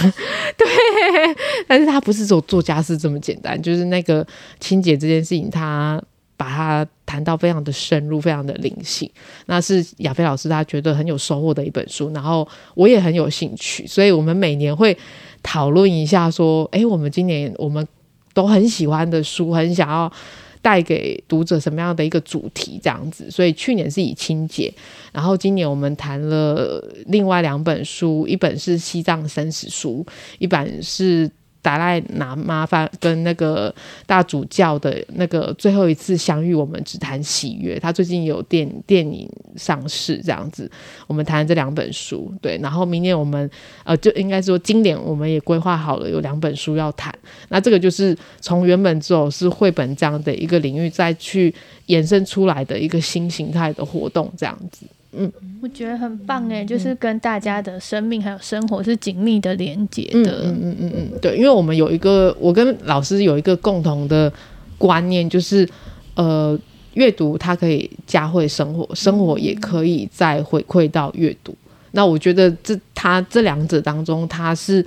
[0.57, 0.67] 对，
[1.69, 4.27] 但是它不是只有做家事这么简单，就是那个
[4.59, 6.03] 清洁这件事情，它。
[6.37, 9.11] 把它谈到非常的深入，非常的灵性，
[9.47, 14.97] 那是亚飞老师他觉得很有收获的一本书，然后我也很有兴趣，所以我们每年会
[15.43, 17.87] 讨论一下，说，诶，我们今年我们
[18.33, 20.13] 都很喜欢的书，很想要
[20.61, 23.31] 带给读者什么样的一个主题，这样子。
[23.31, 24.73] 所以去年是以清洁，
[25.13, 30.05] 然后今年我们谈了另外两本书，一本是西藏生死书，
[30.39, 31.31] 一本是。
[31.65, 37.79] 达赖喇嘛发跟那个大主教的那个最后一次相遇，我们只谈喜悦。
[37.79, 40.71] 他最近有电电影上市，这样子，
[41.07, 42.31] 我们谈这两本书。
[42.43, 43.51] 对，然后明年我们
[43.85, 47.11] 呃，就应该说今年我们也规划好了有两本书要谈。
[47.49, 51.55] 那这个就是从原本只有是绘本这样的一个领域，再去
[51.87, 54.85] 延伸出来的一个新形态的活动，这样子。
[55.17, 60.43] 嗯，我觉得很棒哎，就是跟大家的生命还有生活是紧密的连接的。
[60.45, 64.33] 嗯嗯嗯嗯，对，因为我们有一个，我跟老师有一个共同的
[64.79, 65.69] 观念，就是
[66.15, 66.59] 呃，
[66.95, 71.55] 阅读它可以加惠生活，生活也可以再回馈到阅读。
[71.93, 74.85] 那我觉得这它这两者当中，它是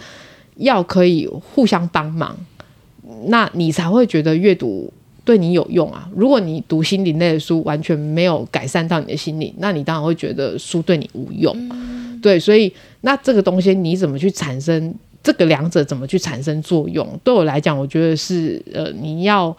[0.57, 2.37] 要可以互相帮忙，
[3.27, 4.91] 那你才会觉得阅读。
[5.27, 6.09] 对你有用啊！
[6.15, 11.53] 如果你读心灵类的书，完全没有改善到你的心灵，那你当然会觉得书对你无用。
[11.69, 12.71] 嗯、对，所以
[13.01, 14.95] 那这个东西你怎么去产生？
[15.21, 17.05] 这个两者怎么去产生作用？
[17.25, 19.53] 对我来讲，我觉得是呃，你要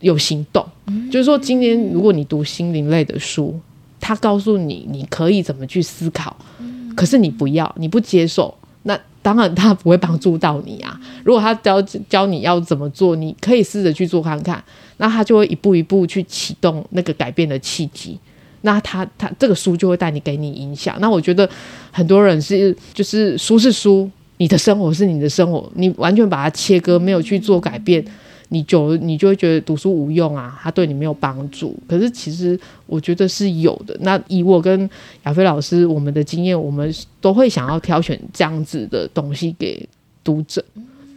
[0.00, 0.62] 有行动。
[0.88, 3.58] 嗯、就是说，今天如果你读心灵类的书，
[3.98, 8.54] 他告诉你你可以怎么去思考，嗯、可是你不要，你不接受。
[8.88, 10.98] 那当然，他不会帮助到你啊。
[11.22, 14.64] 如果他教教你要怎么做，你可以试着去做看看。
[14.96, 18.18] 那他就会一步一步去启动那个改变的契机。
[18.62, 20.96] 那他他这个书就会带你给你影响。
[21.00, 21.48] 那我觉得
[21.92, 28.02] 很多人是就是书是书，你的生活是你的生活，你完全把它切割，没有去做改变。
[28.50, 31.78] 你久了，你就会觉得读书无用啊，它对你没有帮助。
[31.86, 33.96] 可是其实我觉得是有的。
[34.00, 34.88] 那以我跟
[35.24, 39.86] 亚菲老师我们的经验，我们都会想要挑选这样子的东西给
[40.24, 40.64] 读者。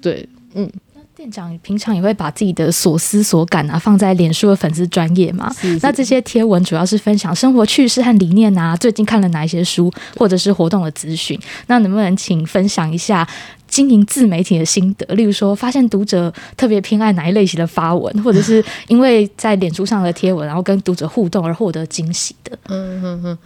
[0.01, 0.69] 对，嗯。
[0.93, 5.51] 那店长平常也会把自己的所思所感啊放在脸书的粉丝专业嘛？
[5.53, 5.79] 是是。
[5.81, 11.39] 那这些贴文主要是分享生活趣事和理念啊，最近看了哪一些书，或者是活动的资讯。
[11.67, 13.25] 那能不能请分享一下？
[13.71, 22.59] 经营自媒体的心得，例如说发现读者特别偏爱哪一类型的发文，或者是因为在脸书上的贴文，然后跟读者互动而获得惊喜的。
[22.67, 23.37] 嗯哼哼，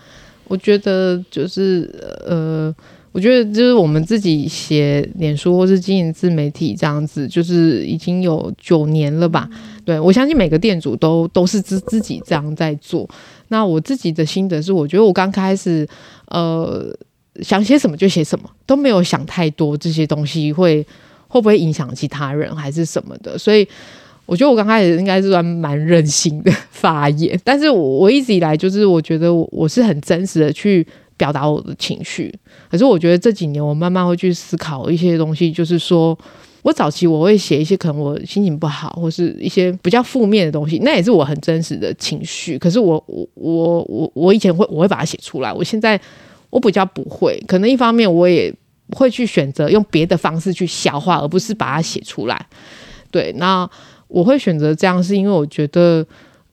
[0.48, 1.88] 我觉得就是
[2.26, 2.74] 呃，
[3.12, 9.48] 我觉得就是我们自己写脸书或是经营自媒体这样子，就是已经有九年了吧。
[9.86, 13.08] 对，我相信每个店主都都是自自己这样在做。
[13.50, 15.88] 那我自己的心得是，我觉得我刚开始
[16.30, 16.92] 呃。
[17.42, 20.86] 想写什么就写什么，都没有想太多这些东西会
[21.28, 23.68] 会不会影响其他人还是什么的，所以
[24.26, 30.86] 我觉得我刚开始应该是算蛮任性的发言，但是我我一直以来就是我觉得我我是很真实的去
[31.18, 32.34] 表达我的情绪，
[32.72, 36.18] 可是我觉得这几年我慢慢会去思考一些东西，就是说
[36.62, 46.00] 我早期我会写一些可能我心情不好或是一些比较负面的东西，那也是我很真实的情绪，可是我我我我我以前会我会把它写出来，我现在。
[46.56, 48.54] 我比较不会，可能一方面我也
[48.96, 52.48] 会去选择用别的方式去消化，而不是把它写出来。
[53.12, 53.70] 对，那
[54.08, 56.06] 我会选择这样，是因为我觉得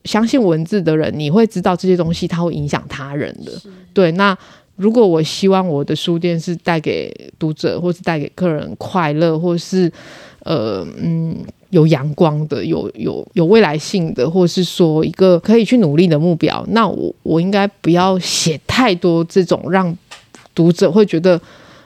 [0.02, 3.52] 相信文字的人，你会知道这些东西它会影响他人的。
[3.94, 4.36] 对，那
[4.74, 9.92] 如果我希望我的书店是带给读者，或是带给客人快乐，或是
[10.40, 11.36] 呃嗯。
[11.72, 19.96] 有阳光的，有有有未来性的，或是说一个可以去努力的目标，那我我应该不要写太多这种让
[20.54, 21.40] 读者会觉得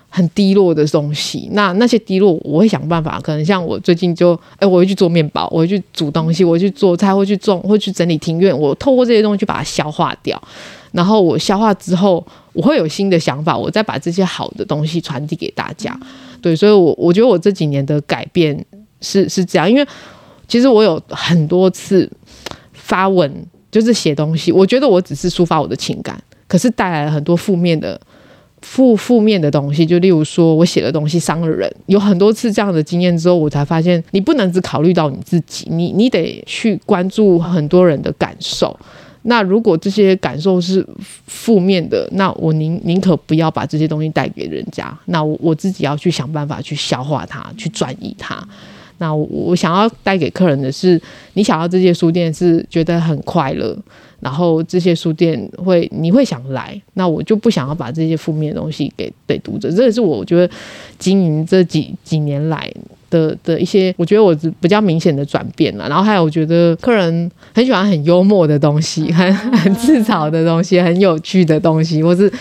[0.09, 1.49] 很低落的东西。
[1.53, 3.21] 那那些低落，我会想办法。
[3.21, 8.57] 可能像我最近就，哎、我会去做面包，我会去煮东西，我会去做菜，会去种，会去整理庭院。
[8.59, 10.43] 我透过这些东西去把它消化掉，
[10.91, 15.97] 然后我消化之后，我会有新的想法，我再把这些好的东西传递给大家。
[16.43, 18.67] 对，所以我我觉得我这几年的改变。
[19.01, 19.87] 是是这样，因为
[20.49, 22.11] 其实我有很多次
[22.73, 23.31] 发文，
[23.71, 28.01] 就是写东西，我觉得我只是抒发我的情感，可是带来了很多负面的
[28.63, 29.85] 负负面的东西。
[29.85, 38.79] 就例如说我写的东西伤了人，有很多次这样的经验之后，我才发现你不能只考虑到你自己，你你得去关注很多人的感受。
[39.29, 40.87] 那如果这些感受是
[41.27, 48.47] 负面的，那我宁宁可不要把这些东西带给人家，那我我自己要去想办法去消化它，去转移它。
[48.99, 51.01] 那我我想要带给客人的是，
[51.35, 53.77] 你想要这些书店是觉得很快乐，
[54.21, 59.71] 然后这些书店会你会想来，那我就不想要把这些负面的东西给给读者。
[59.71, 60.51] 这也是我觉得
[60.99, 62.73] 经营这几几年来
[63.11, 65.87] 的的一些，我觉得我比较明显的转变了。
[65.91, 72.33] 然后还有我觉得客人很喜欢很幽默的东西，很很自嘲的东西，很有趣的东西，或是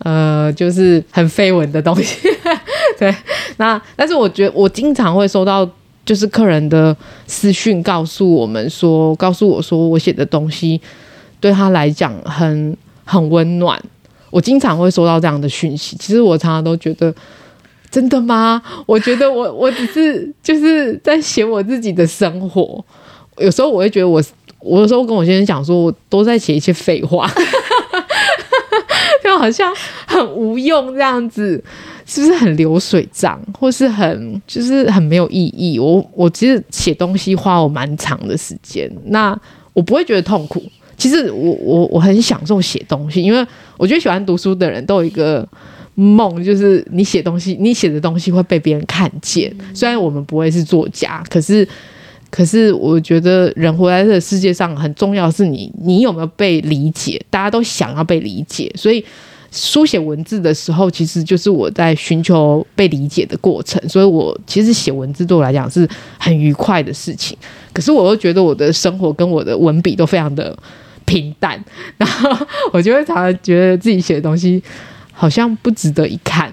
[0.00, 2.28] 呃就是很绯闻的东西。
[3.00, 3.12] 对，
[3.56, 5.66] 那但是我觉得我经常会收到。
[6.04, 6.96] 就是客人的
[7.26, 10.80] 私讯告诉我们说，告诉我说我写的东西
[11.40, 13.80] 对他来讲很很温暖。
[14.30, 15.96] 我经常会收到这样的讯息。
[15.96, 17.14] 其实我常常都觉得
[17.90, 18.60] 真的吗？
[18.84, 22.84] 我觉得我我只是就是在写我自己的生活。
[23.38, 24.22] 有时候我会觉得我，
[24.58, 27.30] 我有时候跟我先生讲说，我都在写一些废话，
[29.22, 29.72] 就好像
[30.06, 31.62] 很无用这样子，
[32.06, 35.78] 是不是很流水账，或是很就是很没有意义？
[35.78, 39.38] 我我其实写东西花我蛮长的时间，那
[39.72, 40.62] 我不会觉得痛苦。
[40.96, 43.46] 其实我我我很享受写东西，因为
[43.76, 45.46] 我觉得喜欢读书的人都有一个。
[45.96, 49.48] 梦就是你写东西，你写的东西会被别人看见。
[49.72, 51.64] 虽然我们不会是作家，可是，
[52.30, 57.24] 可是我觉得人活在这个世界上很重要是你，你有没有被理解？
[57.30, 59.04] 大家都想要被理解，所以
[59.54, 63.80] 书写文字的时候，其实就是我在寻求被理解的过程。
[63.88, 65.88] 所以我其实写文字对我来讲是
[66.18, 67.38] 很愉快的事情。
[67.72, 70.56] 可是我又觉得我的生活跟我的文笔都非常的
[71.04, 71.62] 平淡，
[71.96, 74.60] 然后我就会常常觉得自己写的东西。
[75.16, 76.52] 好像不值得一看，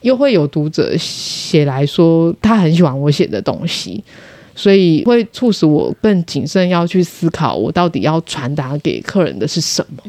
[0.00, 4.02] 又会有读者写来说他很喜欢我写的东西，
[4.54, 10.02] 所以会促使我更谨慎要去思考，我到底要传达给客人的是什么。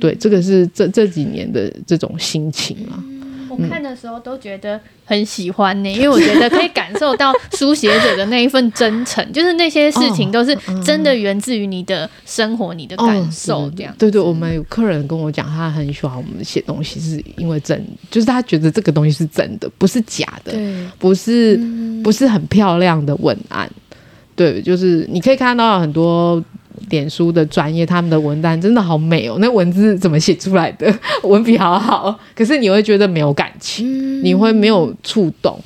[0.00, 3.02] 对，这个是这这几年的这种心情啊。
[3.50, 13.92] 我看的时候都觉得很喜欢呢、欸，因为我觉得可以感受到书写者的那一份真诚， 就是那些事情都是真的源自于你的生活、你的感受这样。
[13.98, 20.56] 对对，我们有客人跟我讲，他很喜欢我们写东西，是因为真，就是他觉得这个东西是真的，不是假的，
[20.96, 21.56] 不是
[22.04, 23.68] 不是很漂亮的文案。
[24.36, 26.40] 对，就是你可以看到很多。
[26.90, 30.92] 脸书的专业，他们的文单真的好美哦，那文字怎么写出来的？
[31.24, 35.58] 文笔好好，可是你会觉得没有感情，你会没有触动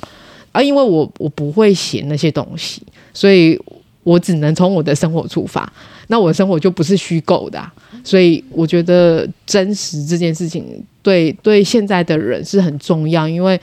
[0.51, 0.61] 啊。
[0.61, 2.81] 因为我我不会写那些东西，
[3.13, 3.59] 所以
[4.03, 5.71] 我只能从我的生活出发。
[6.07, 13.59] 那我的生活就不是虚构的啊，所以我觉得真实这件事情对对现在的人是很重要，因为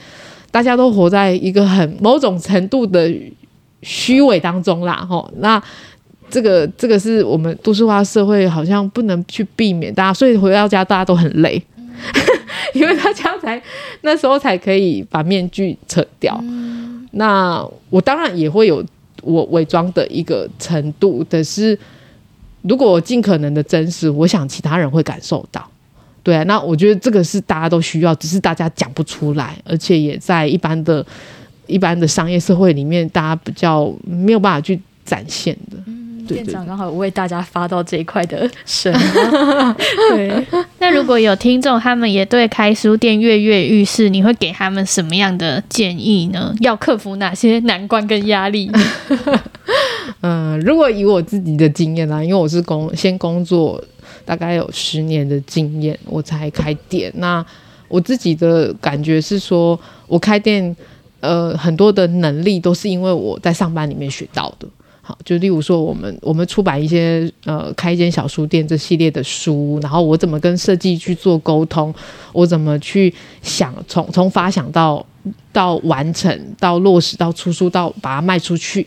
[0.49, 3.13] 大家都活在一个很某种程度的
[3.83, 5.05] 虚伪当中啦。
[5.07, 5.61] 吼，那。
[6.31, 11.89] 这个这个是我们都市化社会好像不能去避免，大家所以回到家大家都很累，嗯、
[12.73, 13.61] 因为大家才
[14.01, 16.39] 那时候才可以把面具扯掉。
[16.41, 18.83] 嗯、那我当然也会有
[19.21, 21.77] 我伪装的一个程度，但是
[22.61, 25.67] 如果我尽可能的真实，我想其他人会感受到。
[26.23, 31.03] 对啊，那我觉得这个是大家都需要，只是大家讲不出来，而且也在一般的、
[31.65, 35.77] 一般的商业社会里面，大家比较没有办法去展现的。
[36.25, 38.93] 店长刚好为大家发到这一块的声。
[40.11, 40.45] 对，
[40.79, 46.53] 那如果有听众他们也对开书店跃跃欲试，你会给他们什么样的建议呢？
[46.59, 48.71] 要克服哪些难关跟压力？
[50.21, 53.83] 嗯，如果以我自己的经验啦，因为我是工先工作
[54.25, 57.11] 大概有十年的经验，我才开店。
[57.15, 57.43] 那
[57.87, 60.75] 我自己的感觉是说，我开店
[61.19, 64.67] 呃很多的能力都是因为我在上班里面学到的。
[65.03, 71.91] 好，就例如说，我们我们出版一些呃，开一间小书店这系列的书，然后我怎么跟设计去做沟通，
[72.33, 75.03] 我怎么去想，从从发想到
[75.51, 78.85] 到完成，到落实，到出书，到把它卖出去，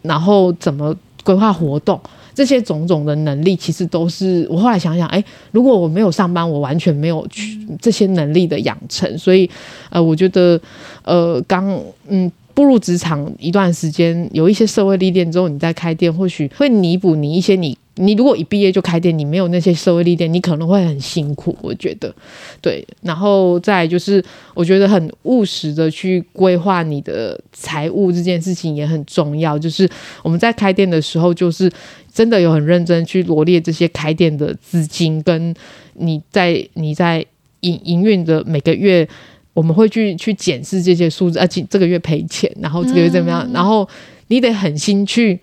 [0.00, 2.00] 然后怎么规划活动，
[2.34, 9.48] 这些种种的能力，其实都是我后来想想，哎，如果我没有上班，我完全没有去这些能力的养成，所以
[9.90, 10.58] 呃，我觉得
[11.04, 11.78] 呃，刚
[12.08, 12.32] 嗯。
[12.54, 21.56] 步入职场一段时间，有一些社会历练之后，你再开店，或许会弥补你一些你你如果一毕业就开店，你没有那些社会历练，你可能会很辛苦。
[21.60, 22.14] 我觉得，
[22.60, 24.22] 对，然后再就是，
[24.54, 29.58] 我觉得很务实的去规划你的财务这件事情也很重要。
[29.58, 29.88] 就是
[30.22, 31.70] 我们在开店的时候，就是
[32.12, 35.54] 真的有很认真去罗列这些开店的资金，跟
[35.94, 37.24] 你在你在
[37.60, 39.08] 营营运的每个月。
[39.54, 43.46] 我们会去去检视这些数字，而、啊、且这个月赔钱，然后这个月怎么样？
[43.46, 43.86] 嗯、然后
[44.28, 45.38] 你得狠心去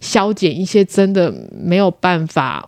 [0.00, 2.66] 消减一些真的没有办法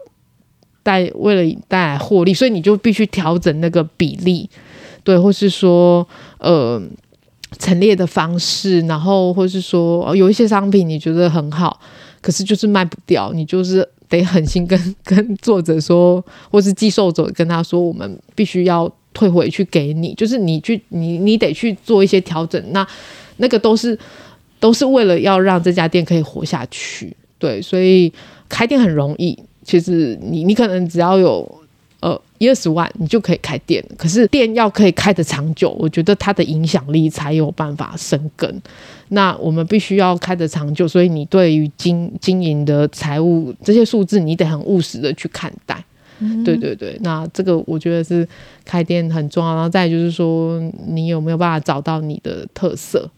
[0.84, 4.48] 带为了带来获利，所以你就必须调整那个比例，
[5.02, 6.06] 对，或是说
[6.38, 6.80] 呃
[7.58, 11.80] 陈列的方式，然后或是说、呃、有一些商品你觉得很好，
[12.20, 18.88] 可是就是卖不掉，你就是得狠心跟 跟作者说，或是寄售者跟他说，我们必须要。
[19.14, 22.62] 退回去给你，就是你去，你你得去做一些调整。
[22.72, 22.86] 那
[23.38, 23.98] 那个都是
[24.60, 27.62] 都是为了要让这家店可以活下去，对。
[27.62, 28.12] 所以
[28.48, 31.50] 开店很容易，其实你你可能只要有
[32.00, 33.82] 呃一二十万，你就可以开店。
[33.96, 38.62] 可是店要可以开得长久，我觉得它的影响力才有办法生根。
[39.08, 45.84] 那我们必须要开得长久，所以你对于经经营的财务这些数字，你得很务实的去看待。
[46.44, 48.26] 对对对，那这个我觉得是
[48.64, 49.54] 开店很重要。
[49.54, 53.10] 然后再就是说，你有没有办法找到你的特色？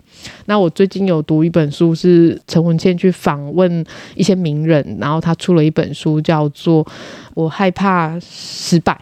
[0.46, 3.84] 那我最近有读一本书，是陈文茜去访问
[4.14, 6.84] 一些名人，然后他出了一本书，叫做
[7.34, 8.92] 《我害怕失败》。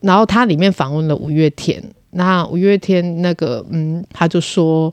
[0.00, 4.92] 然后他里面访问了五月天，那五月天那个嗯，他就说。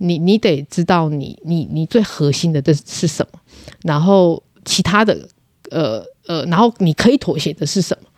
[0.00, 3.40] 你你得知道你你你最核心的这是什么，
[3.82, 5.28] 然后其他的
[5.70, 8.08] 呃呃，然后你可以妥协的是什么？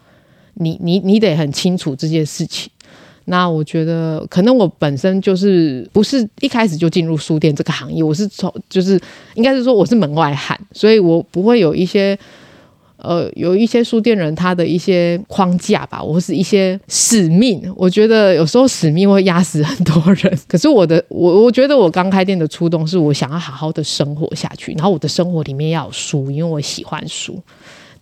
[0.55, 2.71] 你你你得很清楚这件事情。
[3.27, 9.01] 那我觉得可能我本身就是不是一开始就进入书店这个行业，我是从就是
[9.35, 12.19] 应该是说我是门外汉，所以我不会有一些。
[13.03, 17.63] 呃，有一些书店人他的一些框架吧，或是一些使命。
[17.77, 20.39] 我觉得有时候使命会压死很多人。
[20.47, 27.41] 可是我的， 我我觉得我刚开店的初衷是我想要好好的生活下去，然后我的生活里面要有书，因为我喜欢书。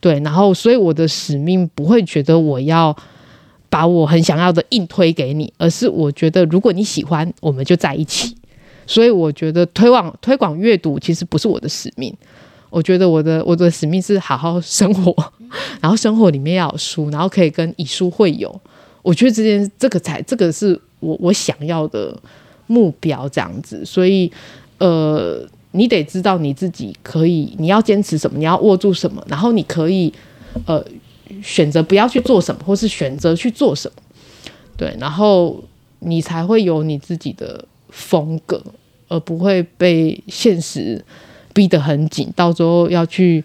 [0.01, 2.96] 对，然后所以我的使命不会觉得我要
[3.68, 8.34] 把我很想要的硬推给你，而是我觉得如果你喜欢，我们就在一起。
[8.86, 12.14] 所以我觉得推广推广阅读其实不是我的使命。
[12.70, 15.14] 我觉得我的我的使命是好好生活，
[15.80, 18.60] 然后生活里面要有书，然后可以跟以书会友。
[19.02, 22.14] 我觉得这件这个才这个是我我想要的
[22.66, 23.82] 目标这样子。
[23.86, 24.30] 所以
[24.78, 30.12] 呃，你得知道你自己可以，你要坚持什么，你要握住什么，然后你可以
[30.66, 30.84] 呃
[31.42, 34.02] 选择不要去做什么，或是选择去做什么。
[34.76, 35.64] 对，然后
[36.00, 38.62] 你才会有你自己的风格，
[39.08, 41.02] 而不会被现实。
[41.53, 43.42] 逼得很紧，到时候要去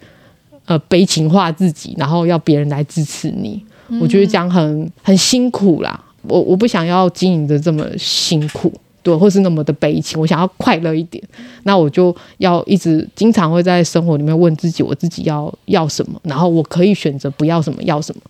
[0.65, 6.03] 呃悲情化自己，然后要别人来支持你，嗯、我觉得这样很很辛苦啦。
[6.23, 10.19] 我我不想要经营的这么辛苦，对，或是那么的悲情。
[10.19, 11.21] 我想要快乐一点，
[11.63, 18.21] 那我就要一直经常会在生活里面问自己，我自己要要什么，然后我可以选择不要什么，要什么。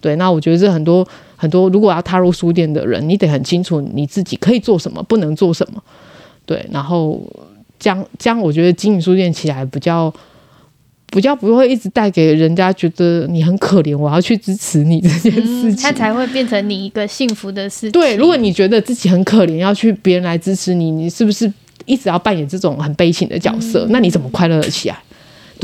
[0.00, 1.06] 对，那我觉得这很多
[1.36, 5.82] 很多，如果要踏入书店的人，你得很清楚你自己可以做什么，不能做什么。
[6.46, 7.20] 对，然后。
[7.84, 10.10] 这样，这样我觉得经营书店起来比较，
[11.08, 17.90] 比较不会一直带给人家觉得你很可怜，我要去支持你这件事情，它才会变成你一个幸福的事情。
[17.90, 21.52] 对，如果你觉得自己很可怜，要去别人来支持你，你是不是
[21.84, 23.84] 一直要扮演这种很悲情的角色？
[23.84, 24.96] 嗯、那你怎么快乐得起来？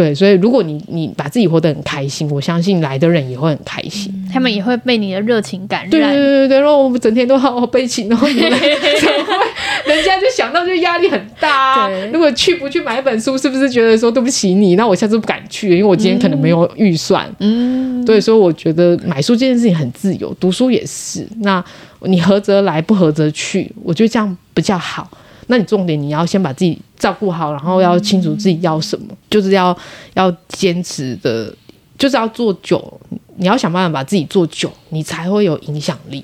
[0.00, 5.90] 对，所以如果你你把自己活得很开心，我相信来的人也会很开心，嗯、他们也会被你的热情感染。
[5.90, 14.74] 对对对对，然后我们整天都好好悲情，然后你们人家就想到就压力很大、如果去不去买一本书，是不是觉得说对不起你？
[14.74, 17.30] 那我下次不敢去，因为我今天可能没有预算。
[17.40, 21.28] 嗯，对，所以我觉得买书这件事情很自由，读书也是。
[21.40, 21.62] 那
[22.04, 25.10] 你合则来，不合则去，我觉得这样比较好。
[25.48, 29.76] 那你重点你要先把自己照顾好，然后要清楚自己要什么，嗯、就是要
[30.14, 31.52] 要坚持的，
[31.98, 33.00] 就是要做久。
[33.36, 36.22] 你要想办法把自己做久，你才会有影响力。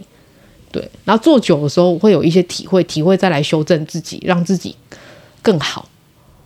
[0.70, 4.76] 对，然后做久的时候会有一些体会，体会再来修正自己，让自己
[5.40, 5.88] 更好。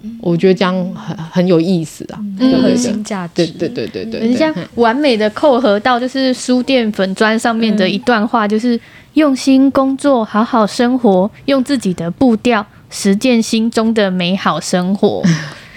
[0.02, 3.46] 嗯、我觉得这样很很有意思啊，很核心价值。
[3.46, 8.80] 对对对对对，很像完美的扣合到就是书店粉砖上面的一段话，就是。
[9.14, 15.22] 用心工作，好好生活，用自己的步调实践心中的美好生活。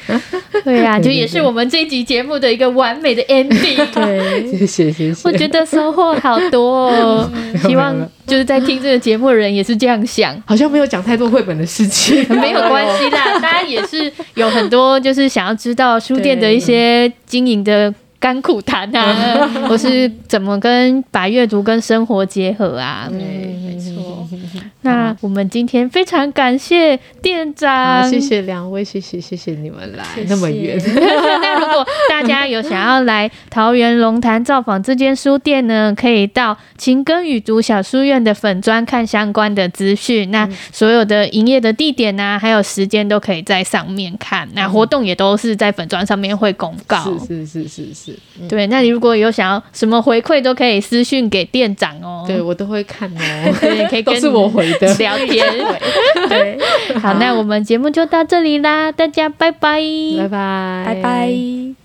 [0.66, 3.78] 对呀、啊，就也是我们这一集节目的一个完美的 ending。
[3.94, 5.22] 对，谢谢谢谢。
[5.24, 7.32] 我觉得收获好多哦，
[7.66, 7.96] 希望
[8.28, 10.36] 就是在听这个节目的人也是这样想。
[10.46, 17.94] 好像没有讲太多绘本的事情，没有关系啦，大家也是有很多就是想要知道书店的一些经营的。
[18.20, 23.06] 甘苦谈啊，或是怎么跟把阅读跟生活结合啊？
[23.10, 24.02] 对，没错。
[24.82, 30.78] 那我们今天非常感谢店长，谢谢两位，谢谢谢谢你们来那么远。
[30.96, 40.30] 那如果大家有想要来桃园龙潭造访这间书店呢，可以到晴耕雨读小书院的粉砖看相关的资讯。
[40.32, 44.48] 那所有的营业的地点啊，还有时间都可以在上面看。
[44.54, 47.04] 那活动也都是在粉砖上面会公告。
[47.04, 48.20] 是是是是是。
[48.48, 52.24] 对，那你如果有想要什么回馈，都可以私讯给店长哦。
[52.28, 54.94] 对，我都会看哦， 对，可以跟是我回的。
[54.96, 55.46] 聊天。
[56.30, 56.58] 对，
[57.00, 59.80] 好，那我们节目就到这里啦，大家拜拜，
[60.18, 61.83] 拜拜，拜拜。